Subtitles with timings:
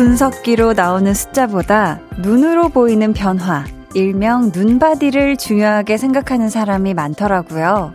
[0.00, 3.64] 분석기로 나오는 숫자보다 눈으로 보이는 변화,
[3.94, 7.92] 일명 눈바디를 중요하게 생각하는 사람이 많더라고요.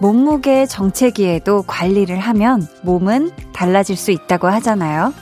[0.00, 5.12] 몸무게 정체기에도 관리를 하면 몸은 달라질 수 있다고 하잖아요.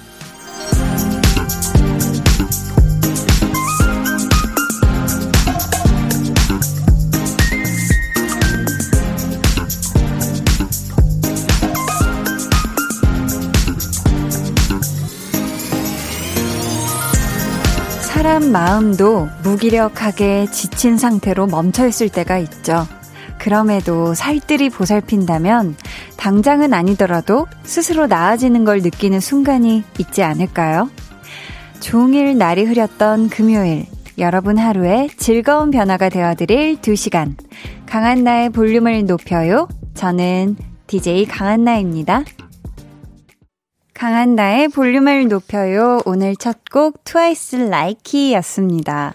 [18.40, 22.86] 사람 마음도 무기력하게 지친 상태로 멈춰 있을 때가 있죠.
[23.38, 25.76] 그럼에도 살뜰히 보살핀다면
[26.16, 30.88] 당장은 아니더라도 스스로 나아지는 걸 느끼는 순간이 있지 않을까요?
[31.80, 33.84] 종일 날이 흐렸던 금요일,
[34.16, 37.34] 여러분 하루에 즐거운 변화가 되어드릴 2시간.
[37.84, 39.68] 강한나의 볼륨을 높여요.
[39.95, 40.56] 저는
[40.87, 42.24] DJ 강한나입니다.
[44.01, 46.01] 강한나의 볼륨을 높여요.
[46.06, 49.12] 오늘 첫 곡 트와이스 Likey 였습니다.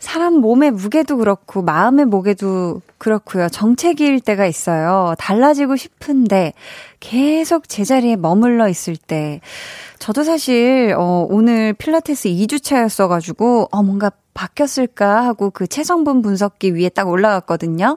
[0.00, 3.48] 사람 몸의 무게도 그렇고 마음의 무게도 그렇고요.
[3.48, 5.14] 정체기일 때가 있어요.
[5.20, 6.54] 달라지고 싶은데
[6.98, 9.40] 계속 제자리에 머물러 있을 때
[10.00, 16.88] 저도 사실 어 오늘 필라테스 2주차였어 가지고 어 뭔가 바뀌었을까 하고 그 체성분 분석기 위에
[16.88, 17.96] 딱 올라갔거든요.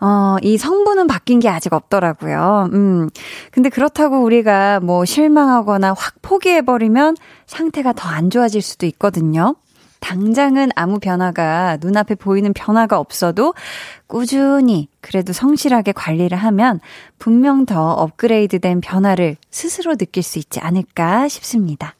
[0.00, 2.70] 어, 이 성분은 바뀐 게 아직 없더라고요.
[2.72, 3.10] 음.
[3.50, 9.54] 근데 그렇다고 우리가 뭐 실망하거나 확 포기해버리면 상태가 더 안 좋아질 수도 있거든요.
[10.00, 13.54] 당장은 아무 변화가 눈앞에 보이는 변화가 없어도
[14.06, 16.80] 꾸준히 그래도 성실하게 관리를 하면
[17.18, 21.94] 분명 더 업그레이드된 변화를 스스로 느낄 수 있지 않을까 싶습니다.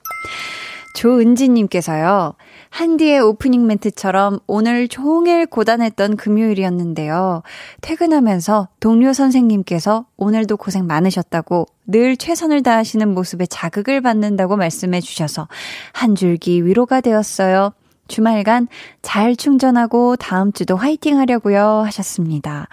[0.95, 2.35] 조은지님께서요.
[2.71, 7.43] 한디의 오프닝 멘트처럼 오늘 종일 고단했던 금요일이었는데요.
[7.83, 15.49] 퇴근하면서 동료 선생님께서 오늘도 고생 많으셨다고 늘 최선을 다하시는 모습에 자극을 받는다고 말씀해 주셔서
[15.93, 17.73] 한 줄기 위로가 되었어요.
[18.11, 18.69] 주말간
[19.01, 22.69] 잘 충전하고 다음 주도 화이팅 하려고요 하셨습니다.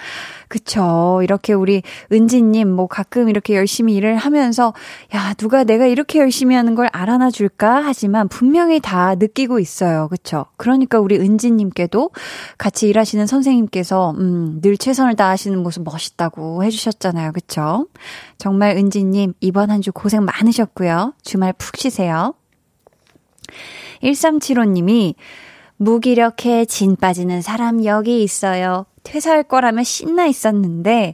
[0.50, 1.22] 그쵸.
[1.24, 1.82] 이렇게 우리
[2.12, 4.74] 은지님 뭐 가끔 이렇게 열심히 일을 하면서
[5.16, 7.82] 야, 누가 내가 이렇게 열심히 하는 걸 알아나 줄까?
[7.84, 10.08] 하지만 분명히 다 느끼고 있어요.
[10.10, 10.46] 그쵸.
[10.58, 12.12] 그러니까 우리 은지님께도
[12.58, 17.32] 같이 일하시는 선생님께서 음, 늘 최선을 다하시는 모습 멋있다고 해주셨잖아요.
[17.32, 17.88] 그쵸.
[18.38, 21.14] 정말 은지님 이번 한 주 고생 많으셨고요.
[21.22, 22.34] 주말 푹 쉬세요.
[24.04, 25.16] 1375님이
[25.78, 28.86] 무기력해 진 빠지는 사람 여기 있어요.
[29.04, 31.14] 퇴사할 거라면 신나 있었는데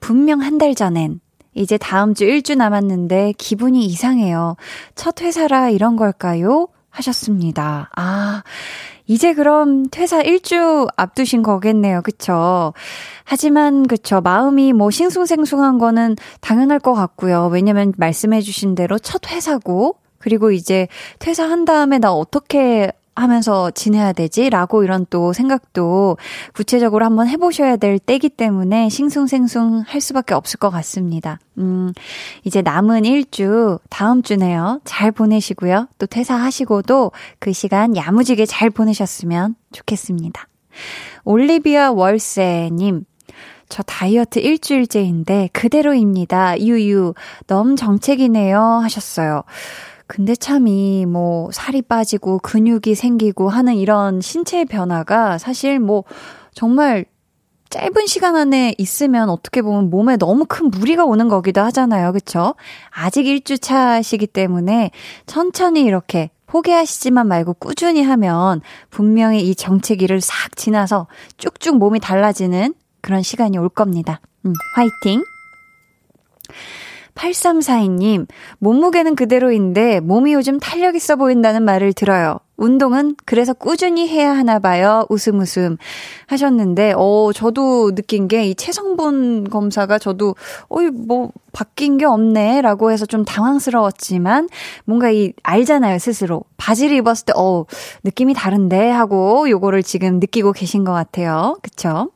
[0.00, 1.20] 분명 한 달 전엔
[1.54, 4.56] 이제 다음 주 1주 남았는데 기분이 이상해요.
[4.94, 6.68] 첫 회사라 이런 걸까요?
[6.90, 7.90] 하셨습니다.
[7.96, 8.42] 아,
[9.06, 12.02] 이제 그럼 퇴사 1주 앞두신 거겠네요.
[12.02, 12.72] 그쵸?
[13.24, 14.20] 하지만, 그쵸.
[14.20, 17.48] 마음이 뭐 싱숭생숭한 거는 당연할 것 같고요.
[17.52, 24.48] 왜냐면 말씀해주신 대로 첫 회사고, 그리고 이제 퇴사한 다음에 나 어떻게 하면서 지내야 되지?
[24.48, 26.16] 라고 이런 또 생각도
[26.54, 31.38] 구체적으로 한번 해보셔야 될 때기 때문에 싱숭생숭 할 수밖에 없을 것 같습니다.
[31.58, 31.92] 음,
[32.42, 34.80] 이제 남은 일주, 다음 주네요.
[34.84, 35.88] 잘 보내시고요.
[35.98, 40.48] 또 퇴사하시고도 그 시간 야무지게 잘 보내셨으면 좋겠습니다.
[41.24, 43.04] 올리비아 월세님,
[43.68, 46.58] 저 다이어트 일주일째인데 그대로입니다.
[46.60, 47.12] 유유,
[47.46, 48.58] 너무 정책이네요.
[48.58, 49.42] 하셨어요.
[50.06, 56.04] 근데 참 이 뭐 살이 빠지고 근육이 생기고 하는 이런 신체 변화가 사실 뭐
[56.52, 57.04] 정말
[57.70, 62.12] 짧은 시간 안에 있으면 어떻게 보면 몸에 너무 큰 무리가 오는 거기도 하잖아요.
[62.12, 62.54] 그쵸?
[62.90, 64.90] 아직 일주차시기 때문에
[65.26, 68.60] 천천히 이렇게 포기하시지만 말고 꾸준히 하면
[68.90, 74.20] 분명히 이 정체기를 싹 지나서 쭉쭉 몸이 달라지는 그런 시간이 올 겁니다.
[74.46, 75.24] 음, 화이팅!
[77.14, 78.26] 8342님,
[78.58, 82.38] 몸무게는 그대로인데 몸이 요즘 탄력 있어 보인다는 말을 들어요.
[82.56, 85.06] 운동은 그래서 꾸준히 해야 하나 봐요.
[85.08, 85.76] 웃음 웃음
[86.26, 90.36] 하셨는데, 어, 저도 느낀 게 이 체성분 검사가 저도,
[90.68, 92.62] 어이, 뭐, 바뀐 게 없네.
[92.62, 94.48] 라고 해서 좀 당황스러웠지만,
[94.84, 96.44] 뭔가 이, 알잖아요, 스스로.
[96.56, 97.64] 바지를 입었을 때, 어,
[98.04, 98.90] 느낌이 다른데?
[98.90, 101.58] 하고 요거를 지금 느끼고 계신 것 같아요.
[101.62, 102.10] 그쵸?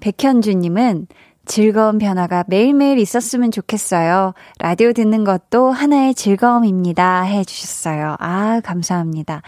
[0.00, 1.06] 백현주님은,
[1.48, 4.34] 즐거운 변화가 매일매일 있었으면 좋겠어요.
[4.58, 7.22] 라디오 듣는 것도 하나의 즐거움입니다.
[7.22, 8.16] 해 주셨어요.
[8.20, 9.42] 아, 감사합니다.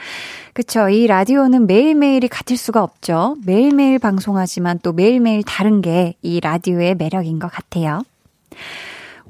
[0.52, 0.88] 그쵸.
[0.88, 3.37] 이 라디오는 매일매일이 같을 수가 없죠.
[3.47, 8.02] 매일매일 방송하지만 또 매일매일 다른 게 이 라디오의 매력인 것 같아요.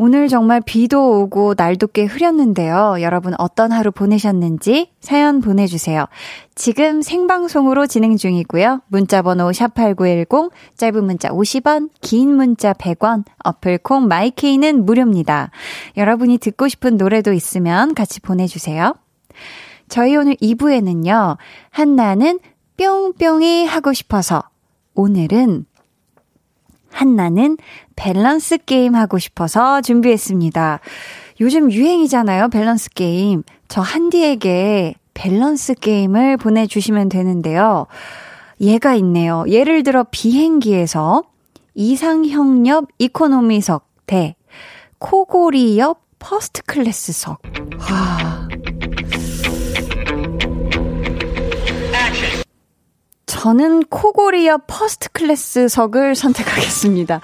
[0.03, 2.97] 오늘 정말 비도 오고 날도 꽤 흐렸는데요.
[3.03, 6.07] 여러분 어떤 하루 보내셨는지 사연 보내주세요.
[6.55, 8.81] 지금 생방송으로 진행 중이고요.
[8.89, 15.51] 문자번호 샵8910, 짧은 문자 50원, 긴 문자 100원, 어플콩 마이케이는 무료입니다.
[15.99, 18.95] 여러분이 듣고 싶은 노래도 있으면 같이 보내주세요.
[19.91, 21.37] 저희 오늘 2부에는요,
[21.69, 22.39] 한나는
[22.79, 24.45] 뿅뿅이 하고 싶어서
[24.95, 25.67] 오늘은
[26.91, 27.57] 한나는
[28.01, 30.81] 밸런스 게임 하고 싶어서 준비했습니다.
[31.43, 33.43] 요즘 유행이잖아요, 밸런스 게임.
[33.69, 37.87] 저 한디에게 밸런스 게임을 보내주시면 되는데요.
[38.59, 39.45] 예가 있네요.
[39.49, 41.25] 예를 들어 비행기에서
[41.75, 44.35] 이상형 옆 이코노미석 대
[44.99, 47.43] 코골이 옆 first class석.
[47.81, 48.49] 와.
[53.27, 57.21] 저는 코골이 옆 first class석을 선택하겠습니다.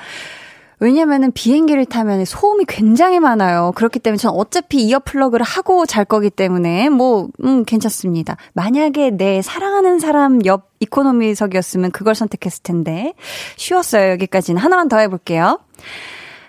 [0.79, 3.73] 왜냐면은 비행기를 타면 소음이 굉장히 많아요.
[3.75, 8.37] 그렇기 때문에 전 어차피 ear plug를 하고 잘 거기 때문에 뭐, 음, 괜찮습니다.
[8.53, 13.15] 만약에 내 사랑하는 사람 옆 이코노미석이었으면 그걸 선택했을 텐데.
[13.57, 14.11] 쉬웠어요.
[14.13, 14.61] 여기까지는.
[14.61, 15.61] 하나만 더 해볼게요.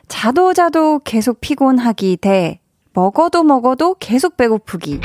[0.08, 2.60] 자도 자도 계속 피곤하기 대
[2.94, 5.00] 먹어도 먹어도 계속 배고프기.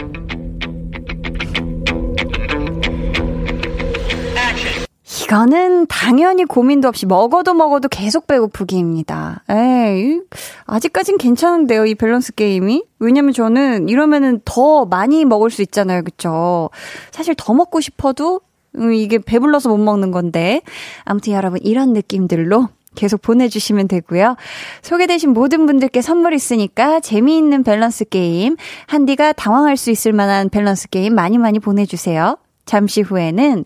[5.32, 9.43] 이거는 당연히 고민도 없이 먹어도 먹어도 계속 배고프기입니다.
[9.49, 10.20] 에이,
[10.67, 12.84] 아직까진 괜찮은데요, 이 밸런스 게임이?
[12.99, 16.69] 왜냐면 저는 이러면은 더 많이 먹을 수 있잖아요, 그쵸?
[17.12, 18.43] 사실 더 먹고 싶어도
[18.76, 20.61] 음, 이게 배불러서 못 먹는 건데.
[21.05, 24.37] 아무튼 여러분, 이런 느낌들로 계속 보내주시면 되고요.
[24.82, 28.56] 소개되신 모든 분들께 선물 있으니까 재미있는 밸런스 게임,
[28.87, 32.37] 한디가 당황할 수 있을 만한 밸런스 게임 많이 많이 보내주세요.
[32.64, 33.64] 잠시 후에는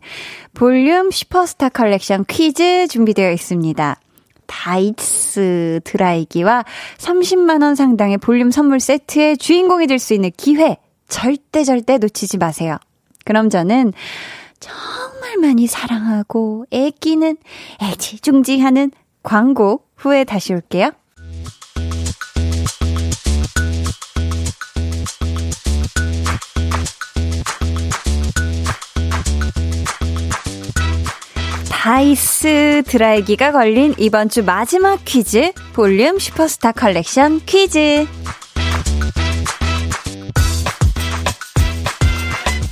[0.55, 4.01] 볼륨 슈퍼스타 컬렉션 퀴즈 준비되어 있습니다.
[4.47, 6.65] 다이슨 드라이기와
[6.99, 10.77] 30만원 상당의 볼륨 선물 세트의 주인공이 될 수 있는 기회
[11.09, 12.79] 절대 절대 놓치지 마세요.
[13.25, 13.93] 그럼 저는
[14.61, 17.37] 정말 많이 사랑하고 애끼는
[17.83, 20.93] 애지중지하는 광고 후에 다시 올게요.
[31.87, 38.09] 다이슨 드라이기가 걸린 이번 주 마지막 퀴즈 볼륨 슈퍼스타 컬렉션 퀴즈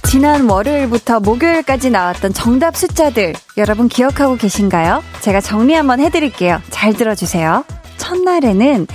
[0.03, 5.05] 지난 월요일부터 목요일까지 나왔던 정답 숫자들 여러분 기억하고 계신가요?
[5.21, 6.61] 제가 정리 한번 해드릴게요.
[6.71, 7.65] 잘 들어주세요.
[7.99, 8.89] 첫날에는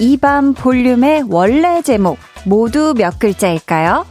[0.00, 4.06] 이 밤 볼륨의 원래 제목 모두 몇 글자일까요?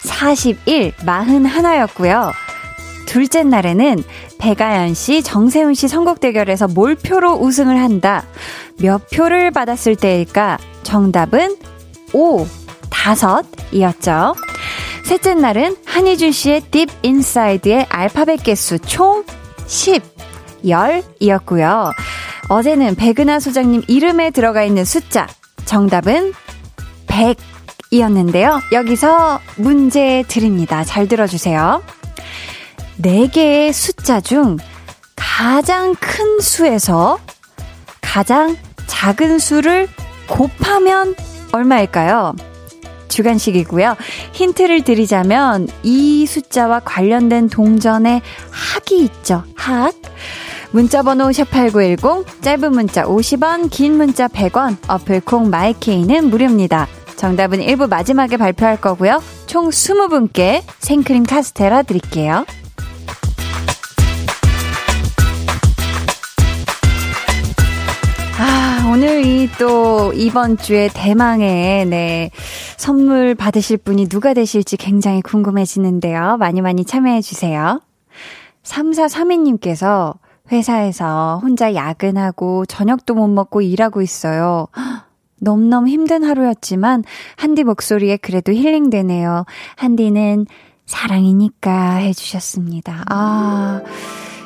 [0.00, 2.32] 41, 41였고요.
[3.08, 4.04] 둘째 날에는
[4.36, 8.26] 배가연 씨, 정세훈 씨 선곡 대결에서 몰표로 우승을 한다.
[8.78, 10.58] 몇 표를 받았을 때일까?
[10.82, 11.56] 정답은
[12.12, 12.44] 5,
[12.90, 14.36] 5이었죠.
[15.04, 19.24] 셋째 날은 한희준 씨의 Deep Inside의 알파벳 개수 총
[19.66, 20.02] 10,
[20.66, 21.90] 10이었고요.
[22.50, 25.26] 어제는 백은하 소장님 이름에 들어가 있는 숫자.
[25.64, 26.34] 정답은
[27.06, 28.60] 100이었는데요.
[28.72, 30.84] 여기서 문제 드립니다.
[30.84, 31.82] 잘 들어주세요.
[33.02, 34.56] 4개의 숫자 중
[35.16, 37.18] 가장 큰 수에서
[38.00, 38.56] 가장
[38.86, 39.88] 작은 수를
[40.28, 41.14] 곱하면
[41.52, 42.34] 얼마일까요?
[43.08, 43.96] 주간식이고요.
[44.32, 49.44] 힌트를 드리자면 이 숫자와 관련된 동전의 학이 있죠.
[49.56, 49.94] 학.
[50.70, 56.86] 문자번호 샵8910, 짧은 문자 50원, 긴 문자 100원, 어플 콩 마이케이는 무료입니다.
[57.16, 59.22] 정답은 1부 마지막에 발표할 거고요.
[59.46, 62.44] 총 20분께 생크림 카스테라 드릴게요.
[68.90, 72.30] 오늘 이 또 이번 주에 대망의 네
[72.76, 76.36] 선물 받으실 분이 누가 되실지 굉장히 궁금해지는데요.
[76.38, 77.80] 많이 많이 참여해 주세요.
[78.62, 80.14] 3432님께서
[80.52, 84.68] 회사에서 혼자 야근하고 저녁도 못 먹고 일하고 있어요.
[85.40, 87.02] 너무너무 힘든 하루였지만
[87.36, 89.44] 한디 목소리에 그래도 힐링되네요.
[89.76, 90.46] 한디는
[90.86, 93.04] 사랑이니까 해주셨습니다.
[93.08, 93.80] 아.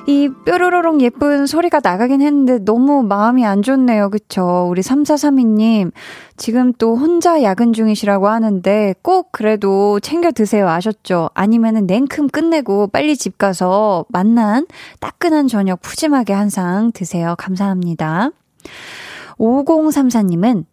[0.07, 4.11] 이 뾰로로롱 예쁜 소리가 나가긴 했는데 너무 마음이 안 좋네요.
[4.11, 4.67] 그쵸?
[4.69, 5.93] 우리 3432님,
[6.37, 10.69] 지금 또 혼자 야근 중이시라고 하는데 꼭 그래도 챙겨 드세요.
[10.69, 11.31] 아셨죠?
[11.35, 14.67] 아니면은 냉큼 끝내고 빨리 집 가서 만난
[15.01, 17.35] 따끈한 저녁 푸짐하게 한 상 드세요.
[17.39, 18.31] 감사합니다.
[19.39, 20.65] 5034님은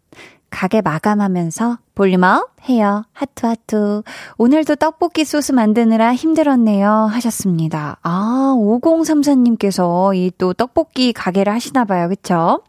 [0.50, 3.04] 가게 마감하면서 볼륨업 해요.
[3.12, 4.02] 하트 하트.
[4.36, 7.08] 오늘도 떡볶이 소스 만드느라 힘들었네요.
[7.10, 7.98] 하셨습니다.
[8.02, 12.08] 아, 5034님께서 이 또 떡볶이 가게를 하시나 봐요.
[12.08, 12.62] 그쵸?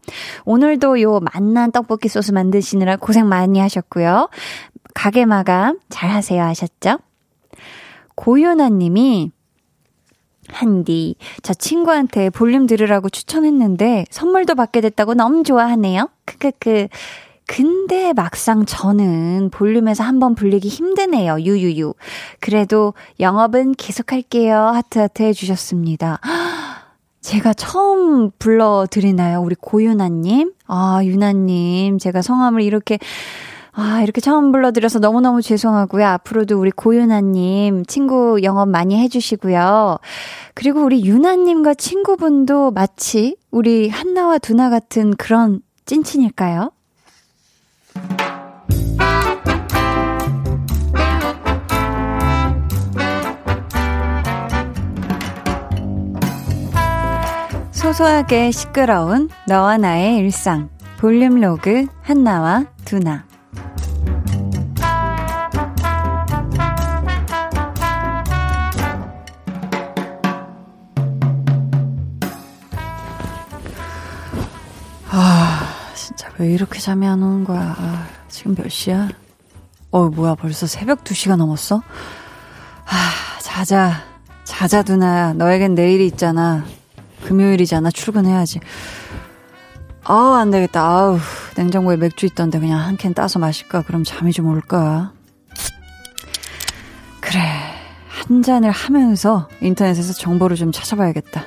[0.45, 4.29] 오늘도 요 맛난 떡볶이 소스 만드시느라 고생 많이 하셨고요.
[4.93, 6.97] 가게 마감 잘 하세요 하셨죠?
[8.15, 9.31] 고윤아 님이
[10.49, 16.09] 한디, 저 친구한테 볼륨 들으라고 추천했는데 선물도 받게 됐다고 너무 좋아하네요.
[16.25, 16.87] 크크크.
[17.53, 21.41] 근데 막상 저는 볼륨에서 한번 불리기 힘드네요.
[21.41, 21.93] 유유유.
[22.39, 24.57] 그래도 영업은 계속할게요.
[24.57, 26.21] 하트하트 해주셨습니다.
[27.19, 29.41] 제가 처음 불러드리나요?
[29.41, 30.53] 우리 고유나님?
[30.65, 31.97] 아, 유나님.
[31.97, 32.99] 제가 성함을 이렇게
[33.73, 36.05] 아, 이렇게 처음 불러드려서 너무너무 죄송하고요.
[36.05, 39.97] 앞으로도 우리 고유나님 친구 영업 많이 해주시고요.
[40.53, 46.71] 그리고 우리 유나님과 친구분도 마치 우리 한나와 두나 같은 그런 찐친일까요?
[57.81, 60.69] 소소하게 시끄러운 너와 나의 일상
[60.99, 63.25] 볼륨 로그 한나와 두나
[75.09, 77.75] 아, 진짜 왜 이렇게 잠이 안 오는 거야.
[77.77, 79.09] 아, 지금 몇 시야?
[79.89, 81.81] 어, 뭐야, 벌써 새벽 2시가 넘었어?
[82.85, 84.03] 아, 자자.
[84.45, 85.33] 자자, 누나야.
[85.33, 86.63] 너에겐 내일이 있잖아.
[87.25, 87.91] 금요일이잖아.
[87.91, 88.59] 출근해야지.
[90.03, 90.81] 아우, 안 되겠다.
[90.81, 91.19] 아우,
[91.55, 93.83] 냉장고에 맥주 있던데 그냥 한 캔 따서 마실까?
[93.83, 95.13] 그럼 잠이 좀 올까?
[97.19, 97.39] 그래.
[98.07, 101.45] 한 잔을 하면서 인터넷에서 정보를 좀 찾아봐야겠다.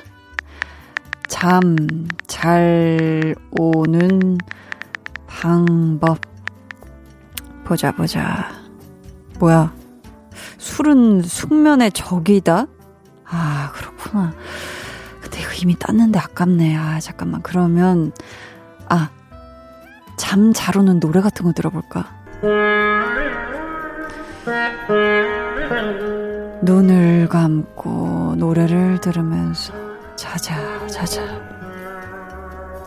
[1.27, 1.75] 잠
[2.27, 4.37] 잘 오는
[5.27, 6.19] 방법.
[7.63, 8.51] 보자, 보자.
[9.39, 9.73] 뭐야.
[10.57, 12.67] 술은 숙면의 적이다?
[13.25, 14.33] 아, 그렇구나.
[15.39, 16.75] 이거 이미 땄는데 아깝네.
[16.75, 17.41] 아, 잠깐만.
[17.41, 18.11] 그러면,
[18.89, 19.09] 아,
[20.17, 22.05] 잠 잘 오는 노래 같은 거 들어볼까?
[26.61, 29.73] 눈을 감고 노래를 들으면서
[30.15, 30.55] 자자,
[30.87, 31.21] 자자.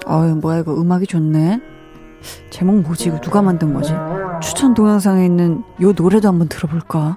[0.06, 1.60] 어유 뭐야, 이거 음악이 좋네?
[2.50, 3.08] 제목 뭐지?
[3.08, 3.92] 이거 누가 만든 거지?
[4.40, 7.16] 추천 동영상에 있는 요 노래도 한번 들어볼까?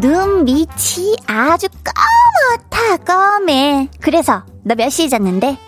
[0.00, 3.88] 눈 밑이 아주 까맣다, 까매.
[4.00, 5.58] 그래서, 너 몇 시에 잤는데?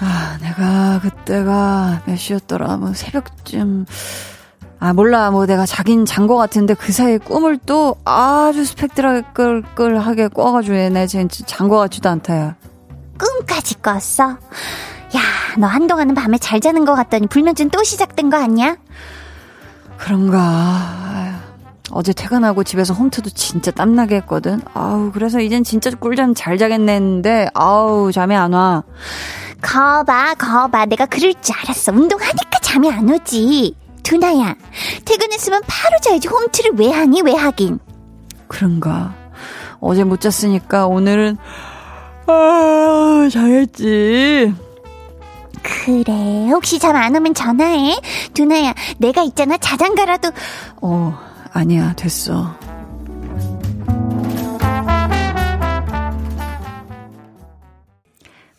[0.00, 2.76] 아, 내가 그때가 몇 시였더라?
[2.78, 3.86] 뭐 새벽쯤.
[4.80, 5.30] 아, 몰라.
[5.30, 11.44] 뭐 내가 자긴 잔 거 같은데 그 사이에 꿈을 또 아주 스펙트라끌끌하게 꿔가지고 얘네 진짜
[11.46, 12.56] 잔 거 같지도 않다, 야.
[13.18, 14.30] 꿈까지 꿨어?
[15.16, 15.20] 야,
[15.58, 18.76] 너 한동안은 밤에 잘 자는 거 같더니 불면증 또 시작된 거 아니야?
[19.96, 21.23] 그런가.
[21.90, 24.60] 어제 퇴근하고 집에서 홈트도 진짜 땀나게 했거든.
[24.72, 28.82] 아우, 그래서 이젠 진짜 꿀잠 잘 자겠네 했는데, 아우, 잠이 안 와.
[29.60, 30.86] 거봐, 거봐.
[30.86, 31.92] 내가 그럴 줄 알았어.
[31.92, 33.74] 운동하니까 잠이 안 오지.
[34.02, 34.54] 두나야,
[35.04, 36.28] 퇴근했으면 바로 자야지.
[36.28, 37.22] 홈트를 왜 하니?
[37.22, 37.78] 왜 하긴?
[38.48, 39.14] 그런가.
[39.80, 41.36] 어제 못 잤으니까 오늘은,
[42.26, 44.54] 아, 자겠지.
[45.62, 46.48] 그래.
[46.50, 47.96] 혹시 잠 안 오면 전화해.
[48.34, 49.56] 두나야, 내가 있잖아.
[49.58, 50.30] 자장가라도.
[50.82, 51.18] 어,
[51.54, 52.58] 아니야, 됐어.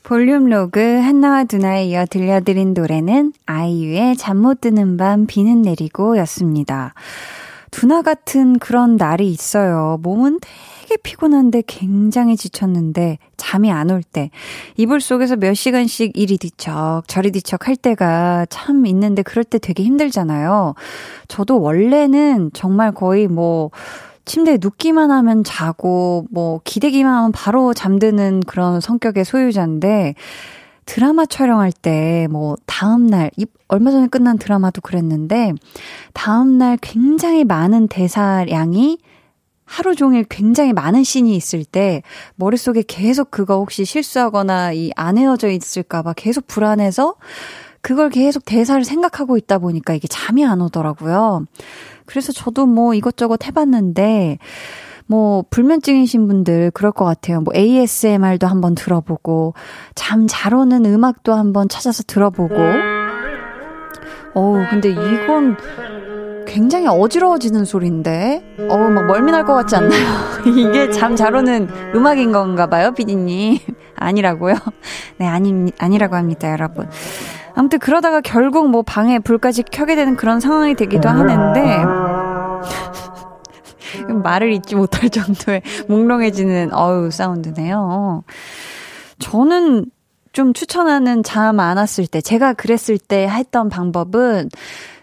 [0.03, 6.93] 볼륨 로그 한나와 두나에 이어 들려드린 노래는 아이유의 잠 못 드는 밤 비는 내리고 였습니다.
[7.71, 9.97] 두나 같은 그런 날이 있어요.
[10.03, 10.39] 몸은
[10.85, 14.29] 되게 피곤한데 굉장히 지쳤는데 잠이 안 올 때,
[14.77, 19.83] 이불 속에서 몇 시간씩 이리 뒤척, 저리 뒤척 할 때가 참 있는데 그럴 때 되게
[19.83, 20.75] 힘들잖아요.
[21.27, 23.71] 저도 원래는 정말 거의 뭐,
[24.25, 30.13] 침대에 눕기만 하면 자고, 뭐, 기대기만 하면 바로 잠드는 그런 성격의 소유자인데,
[30.85, 33.31] 드라마 촬영할 때, 뭐, 다음날,
[33.67, 35.53] 얼마 전에 끝난 드라마도 그랬는데,
[36.13, 38.97] 다음날 굉장히 많은 대사량이
[39.65, 42.03] 하루 종일 굉장히 많은 씬이 있을 때,
[42.35, 47.15] 머릿속에 계속 그거 혹시 실수하거나 이 안 헤어져 있을까봐 계속 불안해서,
[47.81, 51.45] 그걸 계속 대사를 생각하고 있다 보니까 이게 잠이 안 오더라고요.
[52.05, 54.37] 그래서 저도 뭐 이것저것 해봤는데,
[55.07, 57.41] 뭐, 불면증이신 분들 그럴 것 같아요.
[57.41, 59.53] 뭐, ASMR도 한번 들어보고,
[59.93, 62.55] 잠 잘 오는 음악도 한번 찾아서 들어보고.
[64.33, 65.55] 어우, 근데 이건
[66.45, 70.01] 굉장히 어지러워지는 소리인데, 어, 막 멀미 날 것 같지 않나요?
[70.45, 73.57] 이게 잠 잘 오는 음악인 건가 봐요, 피디님.
[73.97, 74.55] 아니라고요?
[75.17, 76.89] 네, 아니, 아니라고 합니다, 여러분.
[77.55, 81.83] 아무튼 그러다가 결국 뭐 방에 불까지 켜게 되는 그런 상황이 되기도 하는데,
[84.13, 88.23] 말을 잊지 못할 정도의 몽롱해지는, 어우, 사운드네요.
[89.19, 89.85] 저는
[90.33, 94.49] 좀 추천하는 잠 안 왔을 때, 제가 그랬을 때 했던 방법은,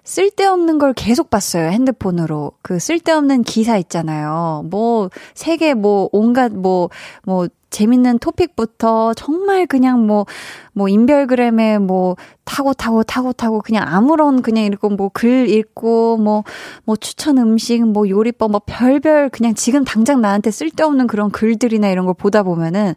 [0.04, 2.52] 쓸데없는 걸 계속 봤어요, 핸드폰으로.
[2.62, 4.64] 그 쓸데없는 기사 있잖아요.
[4.68, 6.90] 뭐, 세계 뭐, 온갖 뭐,
[7.25, 10.26] 뭐, 재밌는 토픽부터 정말 그냥 뭐,
[10.73, 16.42] 뭐, 인별그램에 뭐, 타고 타고 타고 타고 그냥 아무런 그냥 읽고 뭐, 글 읽고 뭐,
[16.85, 22.06] 뭐, 추천 음식, 뭐, 요리법, 뭐, 별별 그냥 지금 당장 나한테 쓸데없는 그런 글들이나 이런
[22.06, 22.94] 걸 보다 보면은,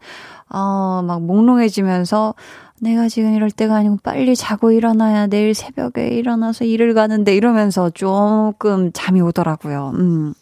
[0.49, 2.33] 어, 막 몽롱해지면서,
[2.81, 8.91] 내가 지금 이럴 때가 아니고 빨리 자고 일어나야 내일 새벽에 일어나서 일을 가는데 이러면서 조금
[8.93, 9.93] 잠이 오더라고요.
[9.95, 10.33] 음.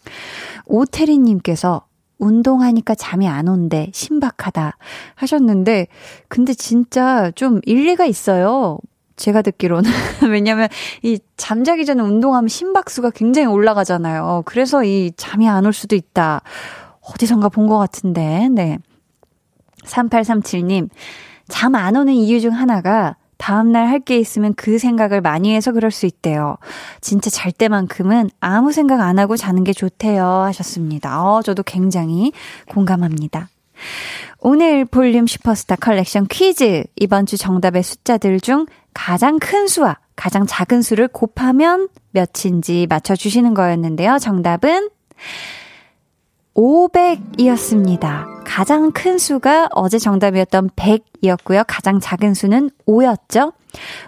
[0.66, 1.86] 오태리님께서
[2.18, 3.90] 운동하니까 잠이 안 온대.
[3.92, 4.76] 신박하다.
[5.14, 5.88] 하셨는데,
[6.28, 8.78] 근데 진짜 좀 일리가 있어요.
[9.16, 9.90] 제가 듣기로는.
[10.30, 10.68] 왜냐면
[11.02, 14.42] 이 잠자기 전에 운동하면 심박수가 굉장히 올라가잖아요.
[14.46, 16.40] 그래서 이 잠이 안 올 수도 있다.
[17.00, 18.78] 어디선가 본 것 같은데, 네.
[19.84, 20.88] 3837님,
[21.48, 25.90] 잠 안 오는 이유 중 하나가 다음날 할 게 있으면 그 생각을 많이 해서 그럴
[25.90, 26.56] 수 있대요.
[27.00, 30.24] 진짜 잘 때만큼은 아무 생각 안 하고 자는 게 좋대요.
[30.24, 31.22] 하셨습니다.
[31.22, 32.32] 어, 저도 굉장히
[32.68, 33.48] 공감합니다.
[34.40, 36.84] 오늘 볼륨 슈퍼스타 컬렉션 퀴즈.
[36.96, 44.18] 이번 주 정답의 숫자들 중 가장 큰 수와 가장 작은 수를 곱하면 몇인지 맞춰주시는 거였는데요.
[44.18, 44.90] 정답은
[46.54, 48.44] 500이었습니다.
[48.44, 51.64] 가장 큰 수가 어제 정답이었던 100이었고요.
[51.66, 53.52] 가장 작은 수는 5였죠.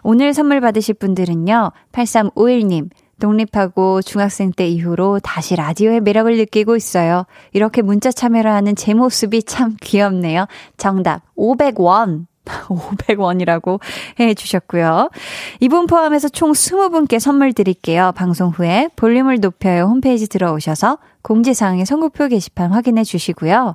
[0.02, 1.72] 오늘 선물 받으실 분들은요.
[1.92, 7.24] 8351님, 독립하고 중학생 때 이후로 다시 라디오의 매력을 느끼고 있어요.
[7.52, 10.46] 이렇게 문자 참여를 하는 제 모습이 참 귀엽네요.
[10.76, 12.26] 정답 500원.
[12.46, 13.80] 500원이라고
[14.20, 15.10] 해 주셨고요.
[15.58, 18.12] 이분 포함해서 총 20분께 선물 드릴게요.
[18.14, 23.74] 방송 후에 볼륨을 높여요 홈페이지 들어오셔서 공지사항의 선곡표 게시판 확인해 주시고요.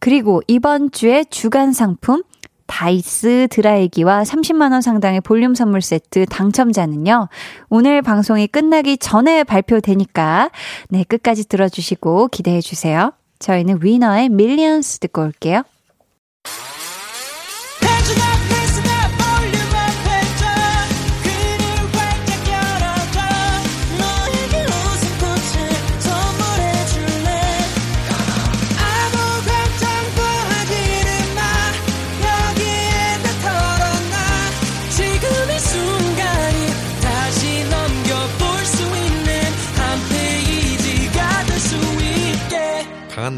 [0.00, 2.22] 그리고 이번 주에 주간 상품
[2.66, 7.28] 다이슨 드라이기와 30만원 상당의 볼륨 선물 세트 당첨자는요,
[7.70, 10.50] 오늘 방송이 끝나기 전에 발표되니까,
[10.90, 13.12] 네, 끝까지 들어주시고 기대해주세요.
[13.40, 15.62] 저희는 위너의 밀리언스 듣고 올게요.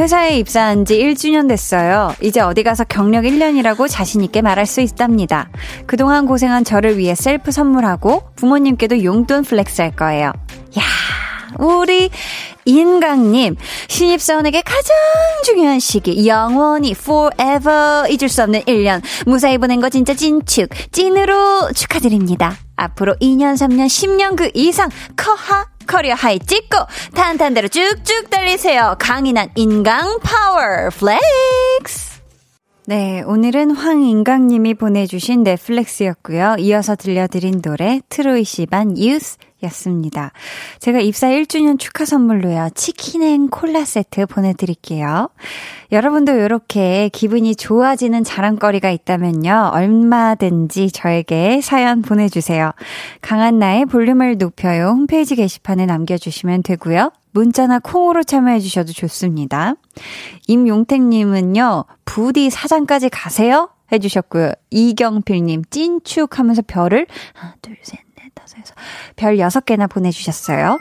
[0.00, 2.14] 회사에 입사한 지 1주년 됐어요.
[2.22, 5.50] 이제 어디 가서 경력 1년이라고 자신있게 말할 수 있답니다.
[5.86, 10.28] 그동안 고생한 저를 위해 셀프 선물하고 부모님께도 용돈 flex 할 거예요.
[10.28, 10.82] 야
[11.58, 12.08] 우리
[12.64, 13.56] 인강님,
[13.88, 14.96] 신입사원에게 가장
[15.44, 22.56] 중요한 시기, 영원히 forever 잊을 수 없는 1년, 무사히 보낸 거 진짜 진축, 찐으로 축하드립니다.
[22.76, 26.76] 앞으로 2년, 3년, 10년 그 이상 커하 career high 찍고
[27.14, 28.94] 탄탄대로 쭉쭉 달리세요.
[29.00, 32.20] 강인한 인강 파워 flex.
[32.86, 36.56] 네, 오늘은 황인강님이 보내주신 네 flex였고요.
[36.60, 40.32] 이어서 들려드린 노래 트로이 시반 유스 였습니다.
[40.78, 42.70] 제가 입사 1주년 축하 선물로요.
[42.74, 45.28] 치킨 and 콜라 세트 보내드릴게요.
[45.92, 49.70] 여러분도 이렇게 기분이 좋아지는 자랑거리가 있다면요.
[49.72, 52.72] 얼마든지 저에게 사연 보내주세요.
[53.22, 54.88] 강한나의 볼륨을 높여요.
[54.88, 57.12] 홈페이지 게시판에 남겨주시면 되고요.
[57.32, 59.74] 문자나 콩으로 참여해주셔도 좋습니다.
[60.48, 61.84] 임용택님은요.
[62.04, 63.68] 부디 사장까지 가세요?
[63.92, 64.52] 해주셨고요.
[64.70, 67.98] 이경필님, 찐축 하면서 별을 하나, 둘, 셋,
[68.56, 68.74] 해서
[69.16, 70.78] 별 6개나 보내주셨어요.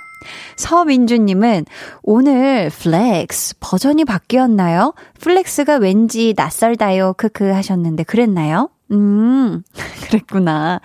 [0.58, 1.66] 서민주님은
[2.04, 4.94] 오늘 flex 버전이 바뀌었나요?
[5.22, 7.14] flex가 왠지 낯설다요.
[7.14, 8.70] 크크 하셨는데 그랬나요?
[8.92, 9.62] 음,
[10.10, 10.82] 그랬구나.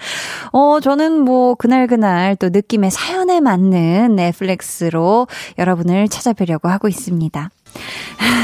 [0.53, 5.27] 어, 저는 뭐, 그날그날 또 느낌의 사연에 맞는 넷플렉스로
[5.59, 7.51] 여러분을 찾아뵈려고 하고 있습니다.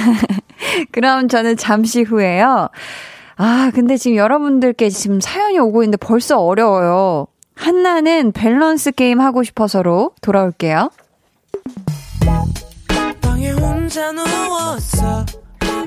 [0.93, 2.69] 그럼 저는 잠시 후에요.
[3.37, 7.27] 아, 근데 지금 여러분들께 지금 사연이 오고 있는데 벌써 어려워요.
[7.61, 10.91] 한나는 밸런스 게임 하고 싶어서로 돌아올게요.
[13.21, 15.27] 방에 혼자 누웠어.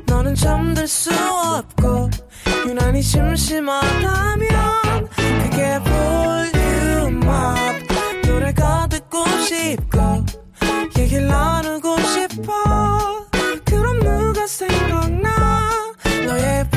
[0.06, 2.12] 너는 잠들 수 없고
[2.68, 4.50] 유난히 심심하다면
[5.44, 5.80] 그게
[6.52, 7.58] 볼륨업
[8.28, 10.24] 노래가 듣고 싶고
[11.00, 12.54] 얘기를 나누고 싶어
[13.66, 15.72] 그럼 누가 생각나
[16.28, 16.70] 너의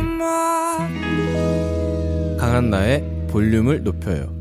[0.00, 0.88] 볼륨업
[2.38, 4.32] 강한나의 볼륨을 높여요.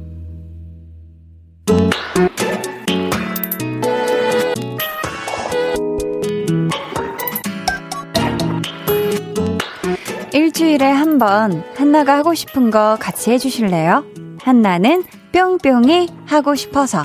[10.32, 14.04] 일주일에 한 번 한나가 하고 싶은 거 같이 해주실래요?
[14.42, 17.04] 한나는 뿅뿅이 하고 싶어서.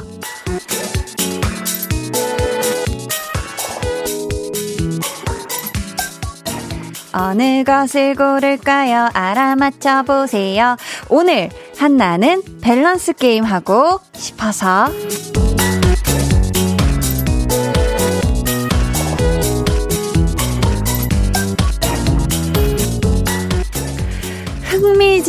[7.13, 9.09] 어느 것을 고를까요?
[9.13, 10.77] 알아맞혀 보세요.
[11.09, 11.49] 오늘
[11.79, 14.89] 한나는 밸런스 게임 하고 싶어서.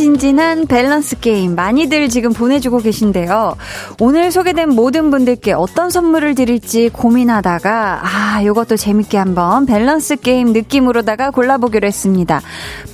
[0.00, 3.56] 흥미진진한 밸런스 게임 많이들 지금 보내주고 계신데요.
[4.00, 11.30] 오늘 소개된 모든 분들께 어떤 선물을 드릴지 고민하다가 아 이것도 재밌게 한번 밸런스 게임 느낌으로다가
[11.30, 12.40] 골라보기로 했습니다.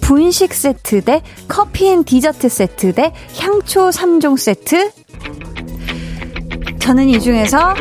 [0.00, 4.90] 분식 세트 대 커피 and 디저트 세트 대 향초 3종 세트
[6.80, 7.74] 저는 이 중에서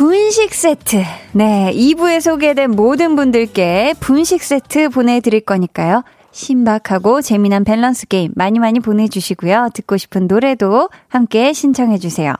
[0.00, 1.02] 분식 세트.
[1.32, 6.04] 네, 2부에 소개된 모든 분들께 분식 세트 보내드릴 거니까요.
[6.30, 9.68] 신박하고 재미난 밸런스 게임 많이 많이 보내주시고요.
[9.74, 12.32] 듣고 싶은 노래도 함께 신청해주세요.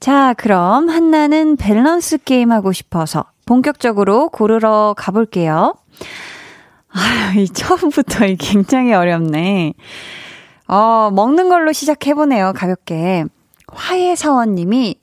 [0.00, 5.76] 자, 그럼 한나는 밸런스 게임 하고 싶어서 본격적으로 고르러 가볼게요.
[6.92, 9.74] 아, 이 처음부터 굉장히 어렵네.
[10.66, 13.24] 어, 먹는 걸로 시작해보네요, 가볍게.
[13.68, 14.96] 화해사원님이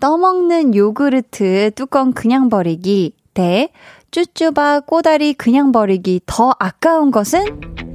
[0.00, 3.70] 떠먹는 요구르트 뚜껑 그냥 버리기 대
[4.10, 7.93] 쭈쭈바 꼬다리 그냥 버리기 더 아까운 것은?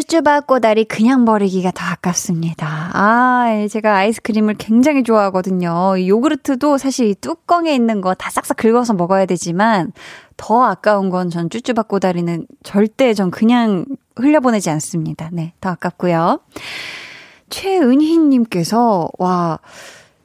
[0.00, 2.90] 쭈쭈바 꼬다리 그냥 버리기가 더 아깝습니다.
[2.92, 5.94] 아, 예, 제가 아이스크림을 굉장히 좋아하거든요.
[6.06, 9.92] 요구르트도 사실 뚜껑에 있는 거 다 싹싹 긁어서 먹어야 되지만
[10.36, 15.30] 더 아까운 건 전 쭈쭈바 꼬다리는 절대 전 그냥 흘려보내지 않습니다.
[15.32, 16.40] 네, 더 아깝고요.
[17.48, 19.58] 최은희님께서 와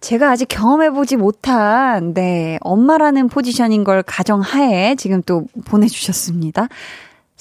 [0.02, 6.68] 제가 아직 경험해보지 못한, 네, 엄마라는 포지션인 걸 가정하에 지금 또 보내주셨습니다.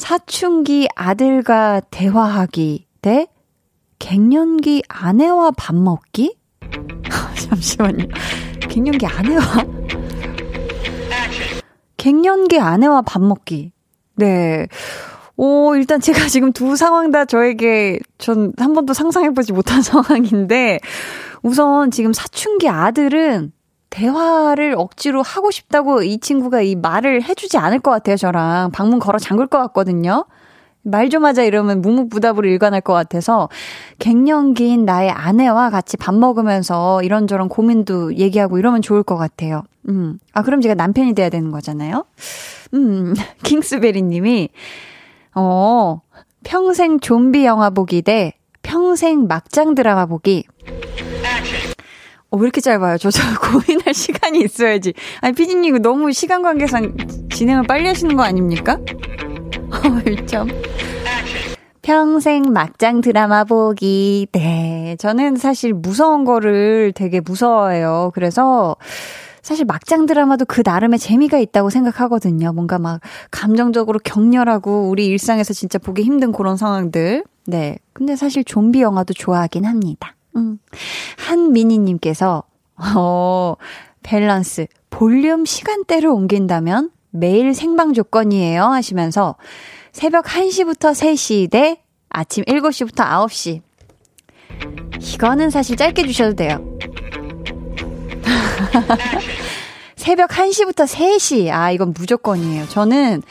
[0.01, 3.27] 사춘기 아들과 대화하기 대
[3.99, 6.39] 갱년기 아내와 밥 먹기?
[7.37, 8.07] 잠시만요.
[8.71, 9.43] 갱년기 아내와?
[11.99, 13.73] 갱년기 아내와 밥 먹기.
[14.17, 14.69] 네.
[15.37, 20.81] 오, 일단 제가 지금 두 상황 다 저에게 전 한 번도 상상해보지 못한 상황인데,
[21.43, 23.53] 우선 지금 사춘기 아들은
[23.90, 28.70] 대화를 억지로 하고 싶다고 이 친구가 이 말을 해주지 않을 것 같아요, 저랑.
[28.70, 30.24] 방문 걸어 잠글 것 같거든요.
[30.83, 33.48] 말 좀 하자 이러면 묵묵부답으로 일관할 것 같아서
[33.98, 39.62] 갱년기인 나의 아내와 같이 밥 먹으면서 이런저런 고민도 얘기하고 이러면 좋을 것 같아요.
[39.88, 40.18] 음.
[40.33, 42.05] 아, 그럼 제가 남편이 돼야 되는 거잖아요?
[42.74, 44.48] 음, 킹스베리 님이
[45.35, 46.00] 어,
[46.44, 50.44] 평생 좀비 영화 보기 대 평생 막장 드라마 보기.
[52.31, 52.99] 어, 왜 이렇게 짧아요?
[52.99, 54.95] 저, 저 고민할 시간이 있어야지.
[55.21, 56.97] 아니, 피디님, 너무 시간 관계상
[57.33, 58.75] 진행을 빨리 하시는 거 아닙니까?
[59.71, 60.49] 어, 1점.
[61.83, 64.29] 평생 막장 드라마 보기.
[64.33, 64.97] 네.
[64.99, 68.12] 저는 사실 무서운 거를 되게 무서워해요.
[68.14, 68.77] 그래서,
[69.43, 72.53] 사실 막장 드라마도 그 나름의 재미가 있다고 생각하거든요.
[72.53, 77.25] 뭔가 막 감정적으로 격렬하고 우리 일상에서 진짜 보기 힘든 그런 상황들.
[77.47, 77.79] 네.
[77.93, 80.14] 근데 사실 좀비 영화도 좋아하긴 합니다.
[80.37, 80.59] 음.
[81.19, 82.45] 한미니님께서,
[82.97, 83.55] 어,
[84.03, 89.37] 밸런스, 볼륨 시간대를 옮긴다면 매일 생방 조건이에요 하시면서
[89.93, 93.62] 새벽 1시부터 3시 대 아침 7시부터 9시.
[95.14, 96.64] 이거는 사실 짧게 주셔도 돼요.
[99.97, 101.51] 새벽 1시부터 3시.
[101.51, 102.66] 아, 이건 무조건이에요.
[102.69, 103.23] 저는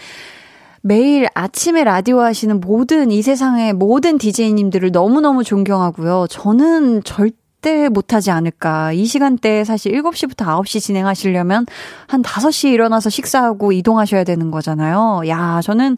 [0.82, 6.28] 매일 아침에 라디오 하시는 모든 이 세상의 모든 DJ님들을 너무너무 존경하고요.
[6.30, 8.94] 저는 절대 못하지 않을까.
[8.94, 11.66] 이 시간대에 사실 7시부터 9시 진행하시려면
[12.08, 15.24] 한 5시에 일어나서 식사하고 이동하셔야 되는 거잖아요.
[15.28, 15.98] 야, 저는,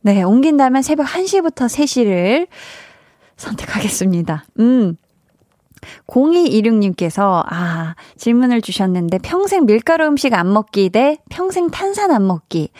[0.00, 2.46] 네, 옮긴다면 새벽 1시부터 3시를
[3.36, 4.44] 선택하겠습니다.
[4.60, 4.96] 음.
[6.06, 12.70] 0226님께서, 아, 질문을 주셨는데, 평생 밀가루 음식 안 먹기 대 평생 탄산 안 먹기.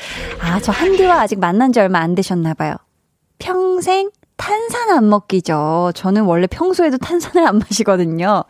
[0.40, 2.74] 아, 저 한디와 아직 만난 지 얼마 안 되셨나봐요.
[3.38, 5.92] 평생 탄산 안 먹기죠.
[5.94, 8.44] 저는 원래 평소에도 탄산을 안 마시거든요.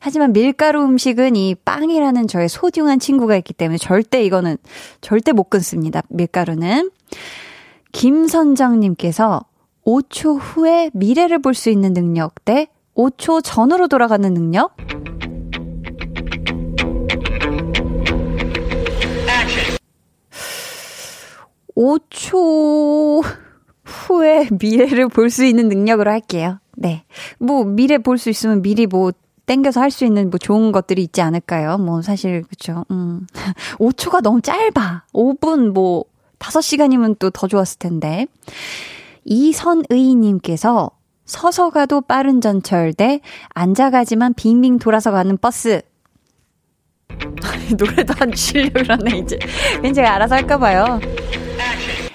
[0.00, 4.56] 하지만 밀가루 음식은 이 빵이라는 저의 소중한 친구가 있기 때문에 절대 이거는
[5.00, 6.02] 절대 못 끊습니다.
[6.08, 6.90] 밀가루는.
[7.92, 9.44] 김선정님께서
[9.84, 14.74] 5초 후에 미래를 볼 수 있는 능력 대 5초 전으로 돌아가는 능력?
[21.76, 23.24] 5초
[23.84, 26.58] 후에 미래를 볼 수 있는 능력으로 할게요.
[26.76, 27.04] 네.
[27.38, 29.12] 뭐, 미래 볼 수 있으면 미리 뭐,
[29.46, 31.78] 땡겨서 할 수 있는 뭐 좋은 것들이 있지 않을까요?
[31.78, 32.84] 뭐, 사실, 그쵸.
[32.90, 33.26] 음.
[33.78, 35.04] 5초가 너무 짧아.
[35.12, 36.04] 5분, 뭐,
[36.38, 38.26] 5시간이면 또 더 좋았을 텐데.
[39.24, 40.90] 이선의님께서
[41.28, 43.20] 서서 가도 빠른 전철 대
[43.54, 45.82] 앉아가지만 빙빙 돌아서 가는 버스.
[47.78, 49.38] 노래도 안 치려고 그러네, 이제.
[49.82, 51.00] 왠지 알아서 할까봐요.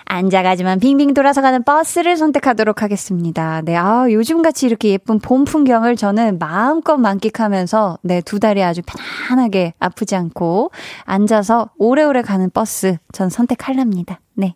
[0.05, 3.61] 앉아가지만 빙빙 돌아서 가는 버스를 선택하도록 하겠습니다.
[3.63, 9.73] 네, 아, 요즘같이 이렇게 예쁜 봄 풍경을 저는 마음껏 만끽하면서, 네, 두 다리 아주 편안하게
[9.79, 10.71] 아프지 않고
[11.05, 14.19] 앉아서 오래오래 가는 버스 전 선택할랍니다.
[14.33, 14.55] 네.